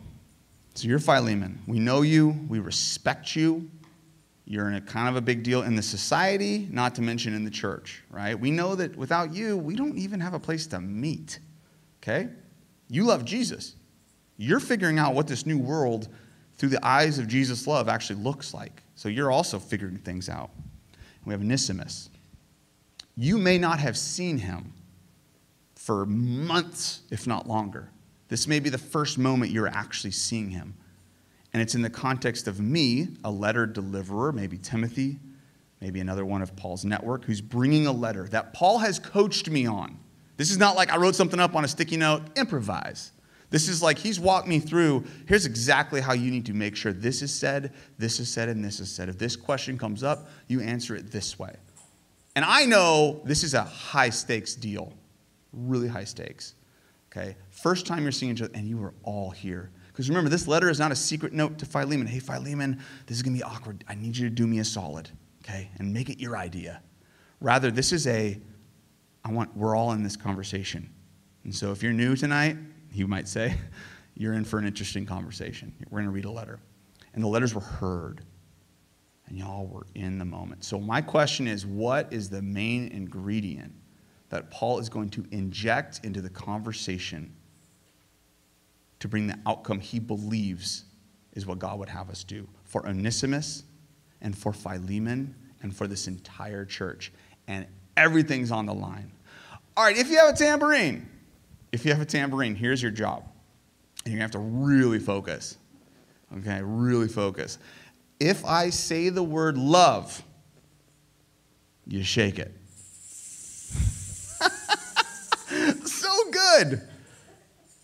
So 0.74 0.88
you're 0.88 0.98
Philemon. 0.98 1.58
We 1.66 1.78
know 1.78 2.00
you, 2.00 2.34
we 2.48 2.58
respect 2.58 3.36
you. 3.36 3.68
You're 4.46 4.68
in 4.68 4.76
a 4.76 4.80
kind 4.80 5.10
of 5.10 5.16
a 5.16 5.20
big 5.20 5.42
deal 5.42 5.62
in 5.62 5.76
the 5.76 5.82
society, 5.82 6.66
not 6.70 6.94
to 6.94 7.02
mention 7.02 7.34
in 7.34 7.44
the 7.44 7.50
church, 7.50 8.02
right? 8.10 8.38
We 8.38 8.50
know 8.50 8.74
that 8.76 8.96
without 8.96 9.34
you, 9.34 9.58
we 9.58 9.76
don't 9.76 9.98
even 9.98 10.20
have 10.20 10.32
a 10.32 10.40
place 10.40 10.66
to 10.68 10.80
meet. 10.80 11.38
Okay? 12.02 12.28
You 12.88 13.04
love 13.04 13.26
Jesus. 13.26 13.74
You're 14.38 14.60
figuring 14.60 14.98
out 14.98 15.12
what 15.12 15.26
this 15.26 15.44
new 15.44 15.58
world 15.58 16.08
through 16.56 16.70
the 16.70 16.86
eyes 16.86 17.18
of 17.18 17.28
Jesus' 17.28 17.66
love 17.66 17.90
actually 17.90 18.22
looks 18.22 18.54
like. 18.54 18.82
So 18.98 19.08
you're 19.08 19.30
also 19.30 19.60
figuring 19.60 19.96
things 19.98 20.28
out. 20.28 20.50
We 21.24 21.32
have 21.32 21.40
Onesimus. 21.40 22.10
You 23.16 23.38
may 23.38 23.56
not 23.56 23.78
have 23.78 23.96
seen 23.96 24.38
him 24.38 24.72
for 25.76 26.04
months, 26.04 27.02
if 27.08 27.24
not 27.24 27.46
longer. 27.46 27.90
This 28.26 28.48
may 28.48 28.58
be 28.58 28.70
the 28.70 28.76
first 28.76 29.16
moment 29.16 29.52
you're 29.52 29.68
actually 29.68 30.10
seeing 30.10 30.50
him. 30.50 30.74
And 31.52 31.62
it's 31.62 31.76
in 31.76 31.82
the 31.82 31.90
context 31.90 32.48
of 32.48 32.58
me, 32.58 33.06
a 33.22 33.30
letter 33.30 33.66
deliverer, 33.66 34.32
maybe 34.32 34.58
Timothy, 34.58 35.20
maybe 35.80 36.00
another 36.00 36.26
one 36.26 36.42
of 36.42 36.56
Paul's 36.56 36.84
network, 36.84 37.24
who's 37.24 37.40
bringing 37.40 37.86
a 37.86 37.92
letter 37.92 38.26
that 38.30 38.52
Paul 38.52 38.78
has 38.78 38.98
coached 38.98 39.48
me 39.48 39.64
on. 39.64 39.96
This 40.38 40.50
is 40.50 40.58
not 40.58 40.74
like 40.74 40.92
I 40.92 40.96
wrote 40.96 41.14
something 41.14 41.38
up 41.38 41.54
on 41.54 41.64
a 41.64 41.68
sticky 41.68 41.98
note, 41.98 42.22
improvise. 42.36 43.12
This 43.50 43.68
is 43.68 43.82
like 43.82 43.98
he's 43.98 44.20
walked 44.20 44.46
me 44.46 44.58
through 44.58 45.04
here's 45.26 45.46
exactly 45.46 46.00
how 46.00 46.12
you 46.12 46.30
need 46.30 46.46
to 46.46 46.52
make 46.52 46.76
sure 46.76 46.92
this 46.92 47.22
is 47.22 47.34
said, 47.34 47.72
this 47.96 48.20
is 48.20 48.32
said, 48.32 48.48
and 48.48 48.64
this 48.64 48.78
is 48.80 48.90
said. 48.90 49.08
If 49.08 49.18
this 49.18 49.36
question 49.36 49.78
comes 49.78 50.02
up, 50.02 50.28
you 50.48 50.60
answer 50.60 50.94
it 50.94 51.10
this 51.10 51.38
way. 51.38 51.56
And 52.36 52.44
I 52.44 52.66
know 52.66 53.20
this 53.24 53.42
is 53.42 53.54
a 53.54 53.62
high 53.62 54.10
stakes 54.10 54.54
deal, 54.54 54.92
really 55.52 55.88
high 55.88 56.04
stakes. 56.04 56.54
Okay? 57.10 57.36
First 57.50 57.86
time 57.86 58.02
you're 58.02 58.12
seeing 58.12 58.32
each 58.32 58.42
other, 58.42 58.52
and 58.54 58.68
you 58.68 58.82
are 58.84 58.94
all 59.02 59.30
here. 59.30 59.70
Because 59.88 60.08
remember, 60.08 60.30
this 60.30 60.46
letter 60.46 60.70
is 60.70 60.78
not 60.78 60.92
a 60.92 60.96
secret 60.96 61.32
note 61.32 61.58
to 61.58 61.66
Philemon. 61.66 62.06
Hey, 62.06 62.20
Philemon, 62.20 62.80
this 63.06 63.16
is 63.16 63.22
going 63.22 63.34
to 63.34 63.38
be 63.38 63.42
awkward. 63.42 63.82
I 63.88 63.94
need 63.94 64.16
you 64.16 64.28
to 64.28 64.34
do 64.34 64.46
me 64.46 64.60
a 64.60 64.64
solid, 64.64 65.10
okay? 65.42 65.70
And 65.78 65.92
make 65.92 66.08
it 66.10 66.20
your 66.20 66.36
idea. 66.36 66.80
Rather, 67.40 67.70
this 67.70 67.92
is 67.92 68.06
a, 68.06 68.40
I 69.24 69.32
want, 69.32 69.56
we're 69.56 69.74
all 69.74 69.92
in 69.92 70.04
this 70.04 70.16
conversation. 70.16 70.88
And 71.42 71.54
so 71.54 71.72
if 71.72 71.82
you're 71.82 71.92
new 71.92 72.14
tonight, 72.14 72.56
you 72.92 73.06
might 73.06 73.28
say, 73.28 73.54
you're 74.14 74.34
in 74.34 74.44
for 74.44 74.58
an 74.58 74.66
interesting 74.66 75.06
conversation. 75.06 75.72
We're 75.90 75.98
going 75.98 76.06
to 76.06 76.10
read 76.10 76.24
a 76.24 76.30
letter. 76.30 76.58
And 77.14 77.22
the 77.22 77.28
letters 77.28 77.54
were 77.54 77.60
heard, 77.60 78.22
and 79.26 79.38
y'all 79.38 79.66
were 79.66 79.86
in 79.94 80.18
the 80.18 80.24
moment. 80.24 80.64
So 80.64 80.78
my 80.78 81.00
question 81.00 81.46
is 81.46 81.66
what 81.66 82.12
is 82.12 82.28
the 82.28 82.42
main 82.42 82.88
ingredient 82.88 83.72
that 84.28 84.50
Paul 84.50 84.78
is 84.78 84.88
going 84.88 85.10
to 85.10 85.24
inject 85.30 86.00
into 86.04 86.20
the 86.20 86.28
conversation 86.28 87.34
to 89.00 89.08
bring 89.08 89.26
the 89.26 89.38
outcome 89.46 89.80
he 89.80 89.98
believes 89.98 90.84
is 91.32 91.46
what 91.46 91.58
God 91.58 91.78
would 91.78 91.88
have 91.88 92.10
us 92.10 92.24
do 92.24 92.46
for 92.64 92.86
Onesimus 92.86 93.64
and 94.20 94.36
for 94.36 94.52
Philemon 94.52 95.34
and 95.62 95.74
for 95.74 95.86
this 95.86 96.08
entire 96.08 96.64
church. 96.64 97.12
And 97.46 97.66
everything's 97.96 98.50
on 98.50 98.66
the 98.66 98.74
line. 98.74 99.12
All 99.76 99.84
right, 99.84 99.96
if 99.96 100.10
you 100.10 100.18
have 100.18 100.34
a 100.34 100.36
tambourine, 100.36 101.08
if 101.72 101.84
you 101.84 101.92
have 101.92 102.00
a 102.00 102.06
tambourine, 102.06 102.54
here's 102.54 102.82
your 102.82 102.90
job. 102.90 103.24
And 104.04 104.12
you're 104.12 104.18
gonna 104.18 104.24
have 104.24 104.30
to 104.32 104.38
really 104.38 104.98
focus. 104.98 105.58
Okay, 106.38 106.60
really 106.62 107.08
focus. 107.08 107.58
If 108.20 108.44
I 108.44 108.70
say 108.70 109.08
the 109.08 109.22
word 109.22 109.56
love, 109.56 110.22
you 111.86 112.02
shake 112.02 112.38
it. 112.38 112.52
so 115.86 116.30
good. 116.30 116.82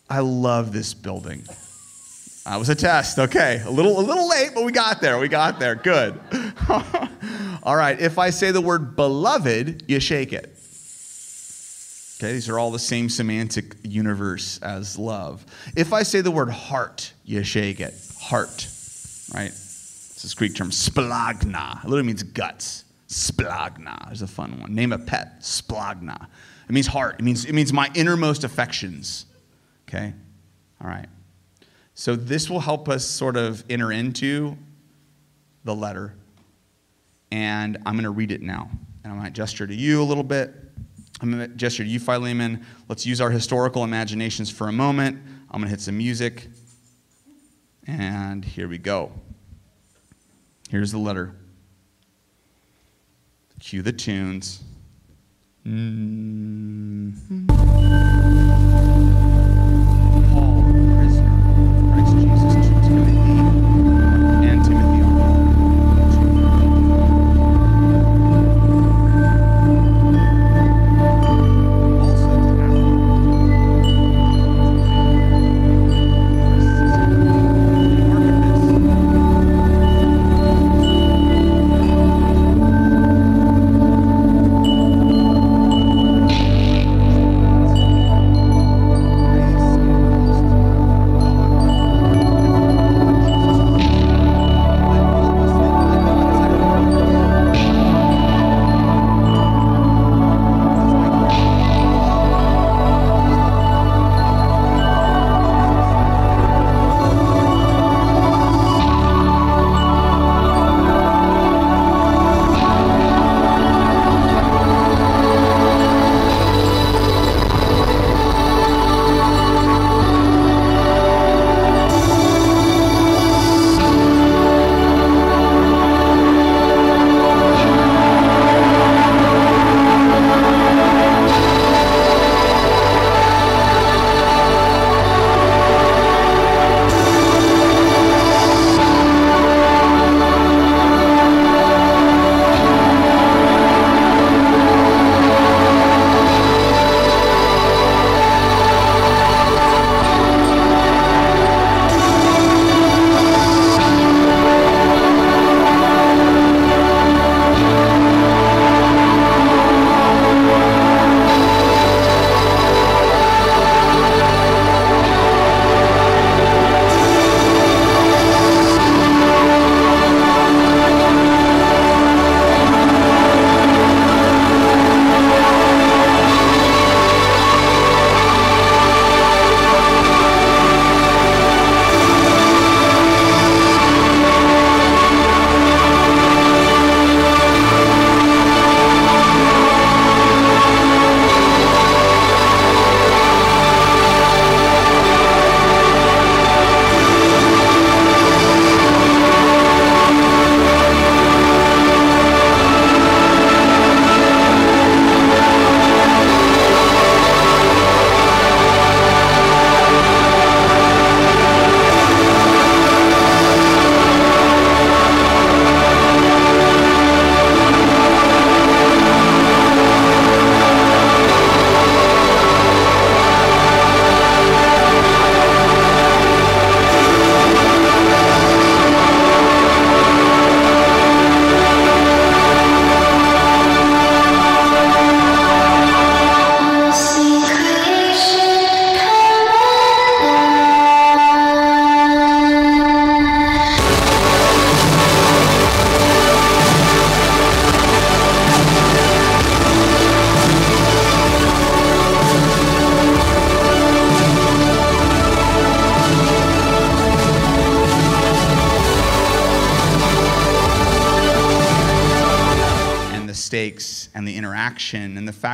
I 0.09 0.21
love 0.21 0.73
this 0.73 0.93
building. 0.93 1.43
That 2.45 2.57
was 2.59 2.69
a 2.69 2.75
test. 2.75 3.19
Okay, 3.19 3.63
a 3.65 3.71
little, 3.71 3.99
a 3.99 4.03
little 4.03 4.29
late, 4.29 4.51
but 4.55 4.65
we 4.65 4.73
got 4.73 5.01
there. 5.01 5.19
We 5.19 5.29
got 5.29 5.59
there. 5.59 5.75
Good. 5.75 6.21
all 7.63 7.77
right. 7.77 7.99
If 7.99 8.19
I 8.19 8.29
say 8.31 8.51
the 8.51 8.61
word 8.61 8.97
beloved, 8.97 9.85
you 9.89 9.99
shake 10.01 10.35
it. 10.35 10.54
Okay, 12.25 12.33
these 12.33 12.49
are 12.49 12.59
all 12.59 12.71
the 12.71 12.79
same 12.79 13.11
semantic 13.11 13.77
universe 13.83 14.59
as 14.63 14.99
love. 14.99 15.45
If 15.77 15.93
I 15.93 16.05
say 16.05 16.23
the 16.23 16.31
word 16.31 16.49
heart, 16.49 17.13
you 17.23 17.43
shake 17.43 17.81
it. 17.81 17.93
Heart, 18.19 18.67
right? 19.35 19.49
It's 19.49 20.23
this 20.23 20.33
Greek 20.33 20.55
term, 20.55 20.71
splanchna. 20.71 21.85
It 21.85 21.89
literally 21.91 22.07
means 22.07 22.23
guts. 22.23 22.85
Splanchna 23.09 24.11
is 24.11 24.23
a 24.23 24.27
fun 24.27 24.59
one. 24.59 24.75
Name 24.75 24.95
a 24.95 24.99
pet, 24.99 25.41
splanchna. 25.41 26.29
It 26.67 26.73
means 26.73 26.87
heart. 26.87 27.17
It 27.19 27.25
means, 27.25 27.45
it 27.45 27.53
means 27.53 27.75
my 27.75 27.91
innermost 27.95 28.43
affections. 28.43 29.27
Okay? 29.87 30.15
All 30.83 30.89
right. 30.89 31.09
So 31.93 32.17
this 32.17 32.49
will 32.49 32.61
help 32.61 32.89
us 32.89 33.05
sort 33.05 33.37
of 33.37 33.63
enter 33.69 33.93
into 33.93 34.57
the 35.65 35.75
letter. 35.75 36.15
And 37.31 37.77
I'm 37.85 37.93
going 37.93 38.05
to 38.05 38.11
read 38.11 38.33
it 38.33 38.41
now. 38.41 38.71
And 39.05 39.13
I 39.13 39.17
might 39.17 39.35
gesture 39.35 39.67
to 39.67 39.75
you 39.75 40.01
a 40.01 40.05
little 40.05 40.25
bit. 40.25 40.64
I'm 41.21 41.31
going 41.31 41.49
to 41.49 41.57
gesture 41.57 41.85
to 41.85 41.89
you, 41.89 42.01
Philemon. 42.01 42.65
Let's 42.89 43.07
use 43.07 43.21
our 43.21 43.31
historical 43.31 43.85
imaginations 43.85 44.51
for 44.51 44.69
a 44.69 44.73
moment. 44.73 45.23
I'm 45.51 45.61
going 45.61 45.65
to 45.65 45.71
hit 45.71 45.81
some 45.81 45.97
music. 45.97 46.49
And 47.87 48.45
here 48.45 48.67
we 48.69 48.79
go. 48.79 49.13
Here's 50.71 50.91
the 50.91 50.99
letter. 50.99 51.37
Cue 53.61 53.83
the 53.83 53.93
tunes. 53.93 54.63
Mm-hmm. 55.67 57.47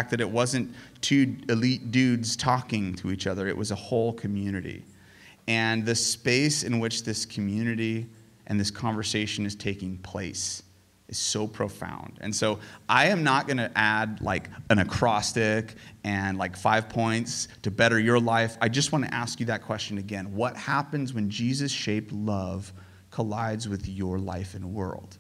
Fact 0.01 0.11
that 0.11 0.21
it 0.23 0.31
wasn't 0.31 0.75
two 1.03 1.37
elite 1.51 1.91
dudes 1.91 2.35
talking 2.35 2.95
to 2.95 3.11
each 3.11 3.27
other, 3.27 3.47
it 3.47 3.57
was 3.57 3.71
a 3.71 3.75
whole 3.75 4.15
community. 4.15 4.83
and 5.47 5.85
the 5.85 5.95
space 5.95 6.63
in 6.63 6.79
which 6.79 7.03
this 7.03 7.27
community 7.27 8.07
and 8.47 8.59
this 8.59 8.71
conversation 8.71 9.45
is 9.45 9.55
taking 9.55 9.99
place 9.99 10.63
is 11.09 11.19
so 11.19 11.47
profound. 11.47 12.19
And 12.21 12.35
so 12.35 12.61
I 12.89 13.09
am 13.09 13.23
not 13.25 13.47
going 13.47 13.57
to 13.57 13.71
add 13.77 14.21
like 14.21 14.49
an 14.71 14.79
acrostic 14.79 15.75
and 16.05 16.39
like 16.39 16.57
five 16.57 16.89
points 16.89 17.49
to 17.63 17.71
better 17.71 17.99
your 17.99 18.21
life. 18.21 18.57
I 18.61 18.69
just 18.69 18.93
want 18.93 19.05
to 19.07 19.13
ask 19.13 19.41
you 19.41 19.47
that 19.47 19.63
question 19.63 19.99
again. 19.99 20.35
What 20.35 20.57
happens 20.57 21.13
when 21.13 21.29
Jesus 21.29 21.73
shaped 21.73 22.13
love 22.13 22.73
collides 23.11 23.69
with 23.69 23.89
your 23.89 24.19
life 24.19 24.55
and 24.55 24.73
world? 24.73 25.19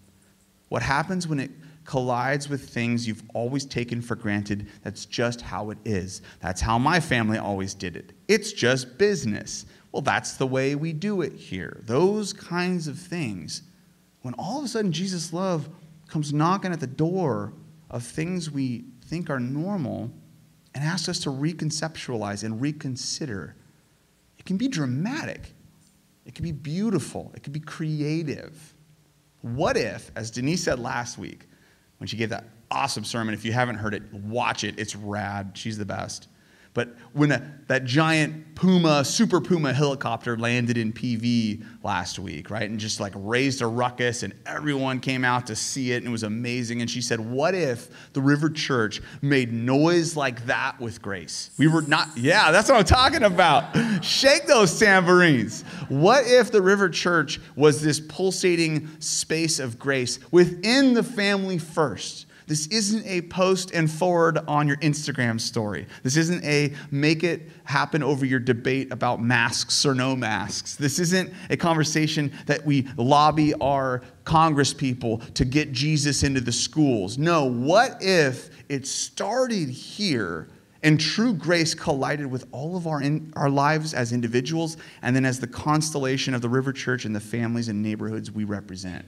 What 0.68 0.82
happens 0.82 1.26
when 1.26 1.40
it 1.40 1.50
collides 1.84 2.48
with 2.48 2.68
things 2.68 3.06
you've 3.06 3.22
always 3.34 3.64
taken 3.64 4.00
for 4.00 4.14
granted? 4.14 4.68
That's 4.82 5.06
just 5.06 5.40
how 5.40 5.70
it 5.70 5.78
is. 5.84 6.22
That's 6.40 6.60
how 6.60 6.78
my 6.78 7.00
family 7.00 7.38
always 7.38 7.74
did 7.74 7.96
it. 7.96 8.12
It's 8.28 8.52
just 8.52 8.98
business. 8.98 9.66
Well, 9.92 10.02
that's 10.02 10.36
the 10.36 10.46
way 10.46 10.74
we 10.74 10.92
do 10.92 11.22
it 11.22 11.32
here. 11.32 11.82
Those 11.86 12.32
kinds 12.32 12.86
of 12.86 12.98
things. 12.98 13.62
When 14.22 14.34
all 14.34 14.58
of 14.58 14.64
a 14.64 14.68
sudden 14.68 14.92
Jesus' 14.92 15.32
love 15.32 15.68
comes 16.08 16.32
knocking 16.32 16.72
at 16.72 16.80
the 16.80 16.86
door 16.86 17.52
of 17.90 18.04
things 18.04 18.50
we 18.50 18.84
think 19.06 19.30
are 19.30 19.40
normal 19.40 20.10
and 20.74 20.84
asks 20.84 21.08
us 21.08 21.18
to 21.20 21.30
reconceptualize 21.30 22.44
and 22.44 22.60
reconsider, 22.60 23.56
it 24.38 24.44
can 24.44 24.56
be 24.56 24.68
dramatic. 24.68 25.54
It 26.24 26.34
can 26.34 26.44
be 26.44 26.52
beautiful. 26.52 27.32
It 27.34 27.42
can 27.42 27.52
be 27.52 27.60
creative. 27.60 28.74
What 29.42 29.76
if, 29.76 30.12
as 30.14 30.30
Denise 30.30 30.62
said 30.62 30.78
last 30.78 31.18
week, 31.18 31.48
when 32.00 32.08
she 32.08 32.16
gave 32.16 32.30
that 32.30 32.44
awesome 32.70 33.04
sermon, 33.04 33.34
if 33.34 33.44
you 33.44 33.52
haven't 33.52 33.76
heard 33.76 33.92
it, 33.92 34.02
watch 34.10 34.64
it. 34.64 34.78
It's 34.78 34.96
rad. 34.96 35.52
She's 35.52 35.76
the 35.76 35.84
best. 35.84 36.28
But 36.72 36.94
when 37.12 37.32
a, 37.32 37.42
that 37.66 37.84
giant 37.84 38.54
Puma, 38.54 39.04
Super 39.04 39.40
Puma 39.40 39.72
helicopter 39.72 40.36
landed 40.36 40.78
in 40.78 40.92
PV 40.92 41.64
last 41.82 42.18
week, 42.18 42.48
right, 42.48 42.68
and 42.68 42.78
just 42.78 43.00
like 43.00 43.12
raised 43.16 43.60
a 43.60 43.66
ruckus, 43.66 44.22
and 44.22 44.32
everyone 44.46 45.00
came 45.00 45.24
out 45.24 45.48
to 45.48 45.56
see 45.56 45.92
it, 45.92 45.96
and 45.96 46.06
it 46.06 46.10
was 46.10 46.22
amazing. 46.22 46.80
And 46.80 46.88
she 46.88 47.00
said, 47.00 47.18
What 47.18 47.56
if 47.56 48.12
the 48.12 48.20
River 48.20 48.50
Church 48.50 49.02
made 49.20 49.52
noise 49.52 50.16
like 50.16 50.46
that 50.46 50.78
with 50.78 51.02
grace? 51.02 51.50
We 51.58 51.66
were 51.66 51.82
not, 51.82 52.08
yeah, 52.16 52.52
that's 52.52 52.68
what 52.68 52.78
I'm 52.78 52.84
talking 52.84 53.24
about. 53.24 54.04
Shake 54.04 54.46
those 54.46 54.78
tambourines. 54.78 55.62
What 55.88 56.24
if 56.26 56.52
the 56.52 56.62
River 56.62 56.88
Church 56.88 57.40
was 57.56 57.82
this 57.82 57.98
pulsating 57.98 58.88
space 59.00 59.58
of 59.58 59.78
grace 59.78 60.20
within 60.30 60.94
the 60.94 61.02
family 61.02 61.58
first? 61.58 62.26
This 62.50 62.66
isn't 62.66 63.06
a 63.06 63.22
post 63.22 63.70
and 63.70 63.88
forward 63.88 64.38
on 64.48 64.66
your 64.66 64.76
Instagram 64.78 65.40
story. 65.40 65.86
This 66.02 66.16
isn't 66.16 66.44
a 66.44 66.74
make 66.90 67.22
it 67.22 67.42
happen 67.62 68.02
over 68.02 68.26
your 68.26 68.40
debate 68.40 68.92
about 68.92 69.22
masks 69.22 69.86
or 69.86 69.94
no 69.94 70.16
masks. 70.16 70.74
This 70.74 70.98
isn't 70.98 71.32
a 71.48 71.56
conversation 71.56 72.32
that 72.46 72.66
we 72.66 72.88
lobby 72.96 73.54
our 73.60 74.02
Congress 74.24 74.74
people 74.74 75.18
to 75.34 75.44
get 75.44 75.70
Jesus 75.70 76.24
into 76.24 76.40
the 76.40 76.50
schools. 76.50 77.18
No, 77.18 77.44
what 77.44 77.98
if 78.00 78.50
it 78.68 78.84
started 78.84 79.68
here 79.68 80.48
and 80.82 80.98
true 80.98 81.32
grace 81.32 81.72
collided 81.72 82.26
with 82.26 82.48
all 82.50 82.76
of 82.76 82.88
our, 82.88 83.00
in, 83.00 83.32
our 83.36 83.48
lives 83.48 83.94
as 83.94 84.12
individuals 84.12 84.76
and 85.02 85.14
then 85.14 85.24
as 85.24 85.38
the 85.38 85.46
constellation 85.46 86.34
of 86.34 86.42
the 86.42 86.48
River 86.48 86.72
Church 86.72 87.04
and 87.04 87.14
the 87.14 87.20
families 87.20 87.68
and 87.68 87.80
neighborhoods 87.80 88.32
we 88.32 88.42
represent? 88.42 89.04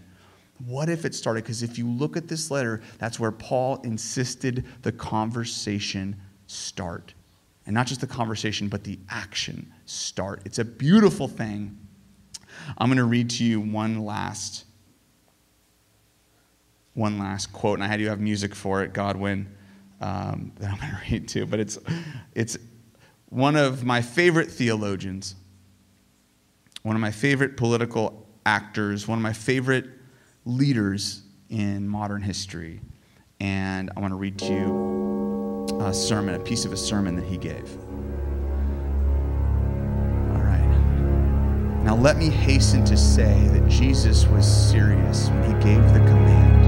What 0.59 0.89
if 0.89 1.05
it 1.05 1.15
started? 1.15 1.45
Because 1.45 1.63
if 1.63 1.79
you 1.79 1.89
look 1.89 2.17
at 2.17 2.29
this 2.29 2.51
letter, 2.51 2.83
that's 2.99 3.19
where 3.19 3.33
Paul 3.33 3.81
insisted 3.83 4.65
the 4.83 4.93
conversation 4.93 6.17
start. 6.47 7.15
And 7.67 7.75
not 7.75 7.87
just 7.87 8.01
the 8.01 8.07
conversation, 8.07 8.69
but 8.69 8.85
the 8.85 8.99
action 9.09 9.73
start. 9.87 10.43
It's 10.45 10.59
a 10.59 10.65
beautiful 10.65 11.29
thing. 11.29 11.79
I'm 12.79 12.89
going 12.89 12.99
to 12.99 13.05
read 13.05 13.31
to 13.31 13.45
you 13.45 13.61
one 13.61 14.05
last 14.05 14.65
one 16.95 17.19
last 17.19 17.53
quote, 17.53 17.79
and 17.79 17.85
I 17.85 17.87
had 17.87 18.01
you 18.01 18.09
have 18.09 18.21
music 18.21 18.55
for 18.55 18.83
it, 18.83 18.93
Godwin, 18.93 19.55
um, 20.01 20.53
that 20.59 20.71
I'm 20.71 20.79
going 20.79 20.91
to 20.91 21.11
read 21.11 21.29
to. 21.29 21.47
But 21.47 21.61
it's, 21.61 21.79
it's 22.35 22.59
one 23.29 23.57
of 23.57 23.85
my 23.85 24.03
favorite 24.03 24.51
theologians, 24.51 25.35
one 26.83 26.97
of 26.97 27.01
my 27.01 27.11
favorite 27.11 27.57
political 27.57 28.27
actors, 28.45 29.07
one 29.07 29.19
of 29.19 29.23
my 29.23 29.33
favorite 29.33 29.87
leaders 30.45 31.23
in 31.49 31.89
modern 31.89 32.23
history. 32.23 32.81
And 33.41 33.91
I 33.97 34.01
want 34.01 34.13
to 34.13 34.17
read 34.17 34.39
to 34.39 34.47
you 34.47 35.81
a 35.81 35.93
sermon, 35.93 36.35
a 36.35 36.39
piece 36.39 36.65
of 36.65 36.73
a 36.73 36.77
sermon 36.77 37.17
that 37.17 37.25
he 37.25 37.37
gave. 37.37 37.77
All 40.31 40.43
right. 40.43 41.83
Now, 41.85 41.97
let 41.97 42.17
me 42.17 42.29
hasten 42.29 42.85
to 42.85 42.97
say 42.97 43.49
that 43.49 43.69
Jesus 43.69 44.27
was 44.27 44.47
serious 44.47 45.29
when 45.29 45.43
he 45.45 45.65
gave 45.65 45.83
the 45.93 46.01
command 46.01 46.62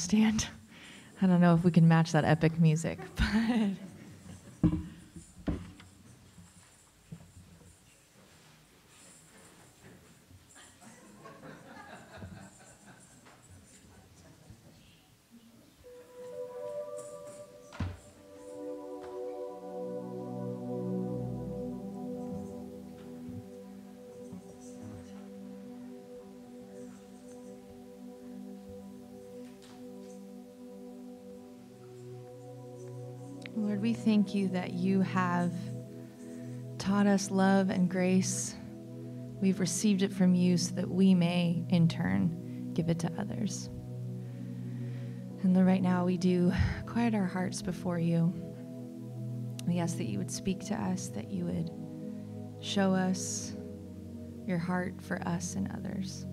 stand? 0.00 0.48
I 1.22 1.26
don't 1.26 1.40
know 1.40 1.54
if 1.54 1.64
we 1.64 1.70
can 1.70 1.86
match 1.86 2.12
that 2.12 2.24
epic 2.24 2.58
music, 2.58 2.98
but. 3.16 3.59
Lord, 33.56 33.82
we 33.82 33.94
thank 33.94 34.34
you 34.34 34.48
that 34.48 34.72
you 34.74 35.00
have 35.00 35.52
taught 36.78 37.06
us 37.06 37.30
love 37.30 37.70
and 37.70 37.90
grace. 37.90 38.54
We've 39.40 39.58
received 39.58 40.02
it 40.02 40.12
from 40.12 40.34
you 40.34 40.56
so 40.56 40.74
that 40.76 40.88
we 40.88 41.14
may, 41.14 41.64
in 41.68 41.88
turn, 41.88 42.70
give 42.74 42.88
it 42.88 43.00
to 43.00 43.12
others. 43.18 43.68
And 45.42 45.54
Lord, 45.54 45.66
right 45.66 45.82
now 45.82 46.04
we 46.04 46.16
do 46.16 46.52
quiet 46.86 47.14
our 47.14 47.26
hearts 47.26 47.60
before 47.60 47.98
you. 47.98 48.32
We 49.66 49.78
ask 49.78 49.96
that 49.98 50.06
you 50.06 50.18
would 50.18 50.30
speak 50.30 50.64
to 50.66 50.74
us, 50.74 51.08
that 51.08 51.30
you 51.30 51.44
would 51.46 51.70
show 52.60 52.94
us 52.94 53.54
your 54.46 54.58
heart 54.58 55.00
for 55.02 55.20
us 55.26 55.54
and 55.54 55.70
others. 55.72 56.24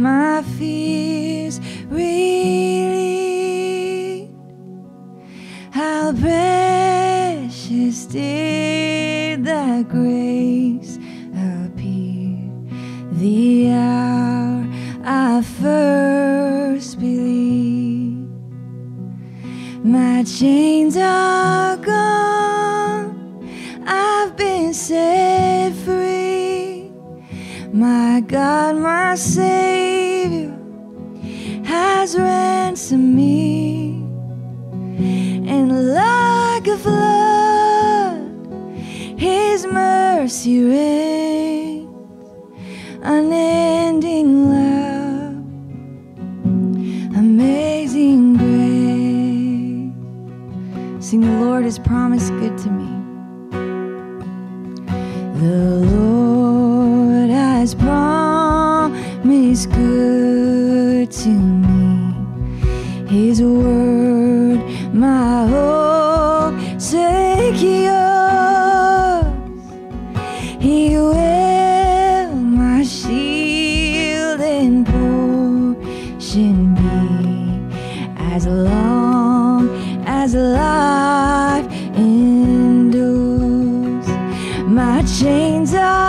My 0.00 0.42
fears 0.58 1.60
relieved. 1.88 2.70
How 5.70 6.12
precious 6.12 8.06
did 8.06 9.44
that 9.44 9.88
grace 9.88 10.98
appear 11.34 12.50
the 13.12 13.70
hour 13.72 14.66
I 15.04 15.42
first 15.42 16.98
believed. 16.98 18.30
My 19.84 20.24
chains 20.24 20.96
are 20.96 21.39
My 27.90 28.20
God, 28.20 28.76
my 28.76 29.16
Savior, 29.16 30.54
has 31.64 32.16
ransomed 32.16 33.16
me. 33.16 34.04
And 35.52 35.68
like 35.94 36.68
a 36.68 36.78
flood, 36.78 38.20
His 39.18 39.66
mercy 39.66 40.62
rains, 40.62 41.88
unending 43.02 44.30
love, 44.54 45.34
amazing 47.16 48.36
grace. 48.36 49.94
Sing, 51.04 51.22
the 51.22 51.44
Lord 51.44 51.64
has 51.64 51.78
promised 51.80 52.30
good 52.38 52.56
to 52.58 52.70
me. 52.70 52.89
Word, 63.42 64.60
my 64.92 65.46
hope 65.46 66.60
secures. 66.78 67.90
He 70.60 70.94
will 70.96 72.34
my 72.34 72.82
shield 72.82 74.40
and 74.40 74.86
portion 74.86 76.74
be 76.74 77.62
as 78.18 78.46
long 78.46 79.70
as 80.06 80.34
life 80.34 81.66
endures. 81.96 84.06
My 84.66 85.02
chains 85.18 85.72
are 85.74 85.99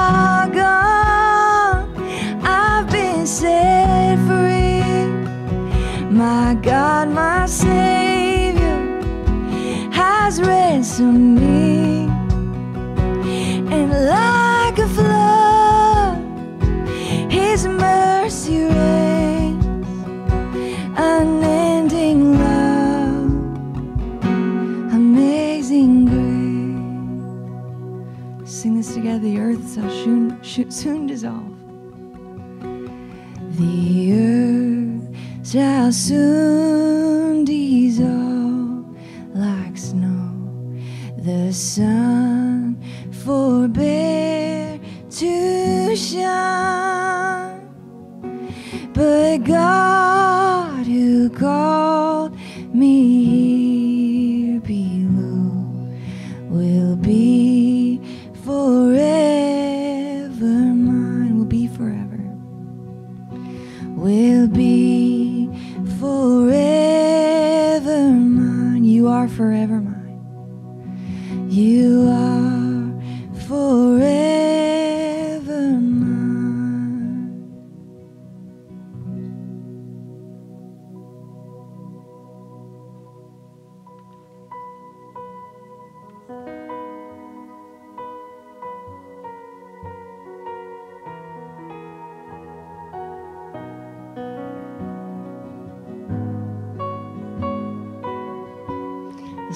soon 36.11 36.40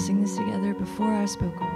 sing 0.05 0.21
this 0.21 0.35
together. 0.35 0.75
Before 0.75 1.11
I 1.11 1.25
spoke 1.25 1.59
a 1.59 1.63
word. 1.63 1.74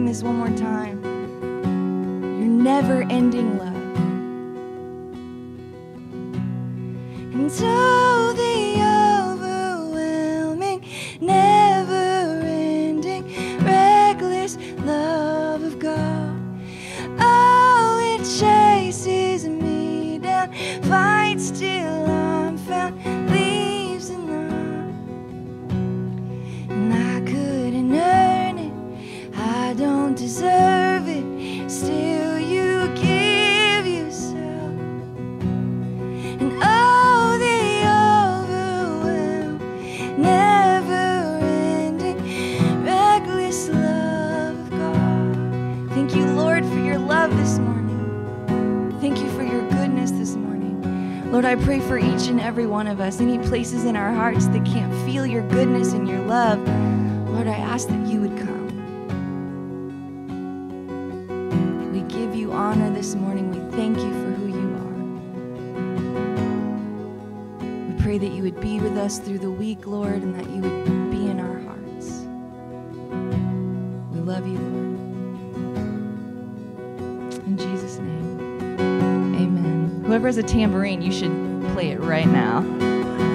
Sing 0.00 0.06
this 0.06 0.22
one 0.22 0.36
more 0.36 0.56
time. 0.56 1.02
Your 2.38 2.48
never 2.48 3.02
ending 3.10 3.58
love. 3.58 3.74
And 7.34 7.52
so 7.52 7.99
I 51.50 51.56
pray 51.56 51.80
for 51.80 51.98
each 51.98 52.28
and 52.28 52.40
every 52.40 52.66
one 52.66 52.86
of 52.86 53.00
us, 53.00 53.20
any 53.20 53.36
places 53.48 53.84
in 53.84 53.96
our 53.96 54.12
hearts 54.12 54.46
that 54.46 54.64
can't 54.64 54.94
feel 55.04 55.26
your 55.26 55.42
goodness 55.48 55.94
and 55.94 56.08
your 56.08 56.20
love. 56.20 56.60
Lord, 57.30 57.48
I 57.48 57.56
ask 57.56 57.88
that 57.88 58.06
you 58.06 58.20
would 58.20 58.38
come. 58.38 58.70
We 61.92 62.02
give 62.02 62.36
you 62.36 62.52
honor 62.52 62.94
this 62.94 63.16
morning. 63.16 63.50
We 63.50 63.58
thank 63.76 63.96
you 63.96 64.12
for 64.12 64.30
who 64.30 64.46
you 64.46 64.76
are. 67.58 67.88
We 67.88 68.00
pray 68.00 68.18
that 68.18 68.30
you 68.30 68.44
would 68.44 68.60
be 68.60 68.78
with 68.78 68.96
us 68.96 69.18
through 69.18 69.40
the 69.40 69.50
week, 69.50 69.88
Lord, 69.88 70.22
and 70.22 70.36
that 70.36 70.48
you 70.50 70.60
would 70.62 70.99
Whoever 80.20 80.28
has 80.28 80.36
a 80.36 80.42
tambourine, 80.42 81.00
you 81.00 81.10
should 81.12 81.32
play 81.72 81.92
it 81.92 82.00
right 82.00 82.28
now. 82.28 82.60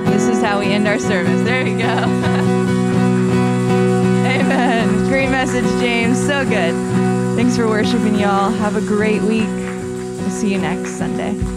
This 0.05 0.27
is 0.27 0.39
how 0.39 0.59
we 0.59 0.67
end 0.67 0.87
our 0.87 0.99
service. 0.99 1.41
There 1.41 1.65
you 1.65 1.79
go. 1.79 1.83
amen. 4.23 5.07
Great 5.07 5.31
message, 5.31 5.65
James. 5.81 6.19
So 6.19 6.45
good. 6.45 6.75
Thanks 7.35 7.57
for 7.57 7.67
worshiping, 7.67 8.19
y'all. 8.19 8.51
Have 8.51 8.75
a 8.75 8.81
great 8.81 9.23
week. 9.23 9.49
We'll 9.49 10.29
see 10.29 10.51
you 10.53 10.59
next 10.59 10.91
Sunday. 10.91 11.54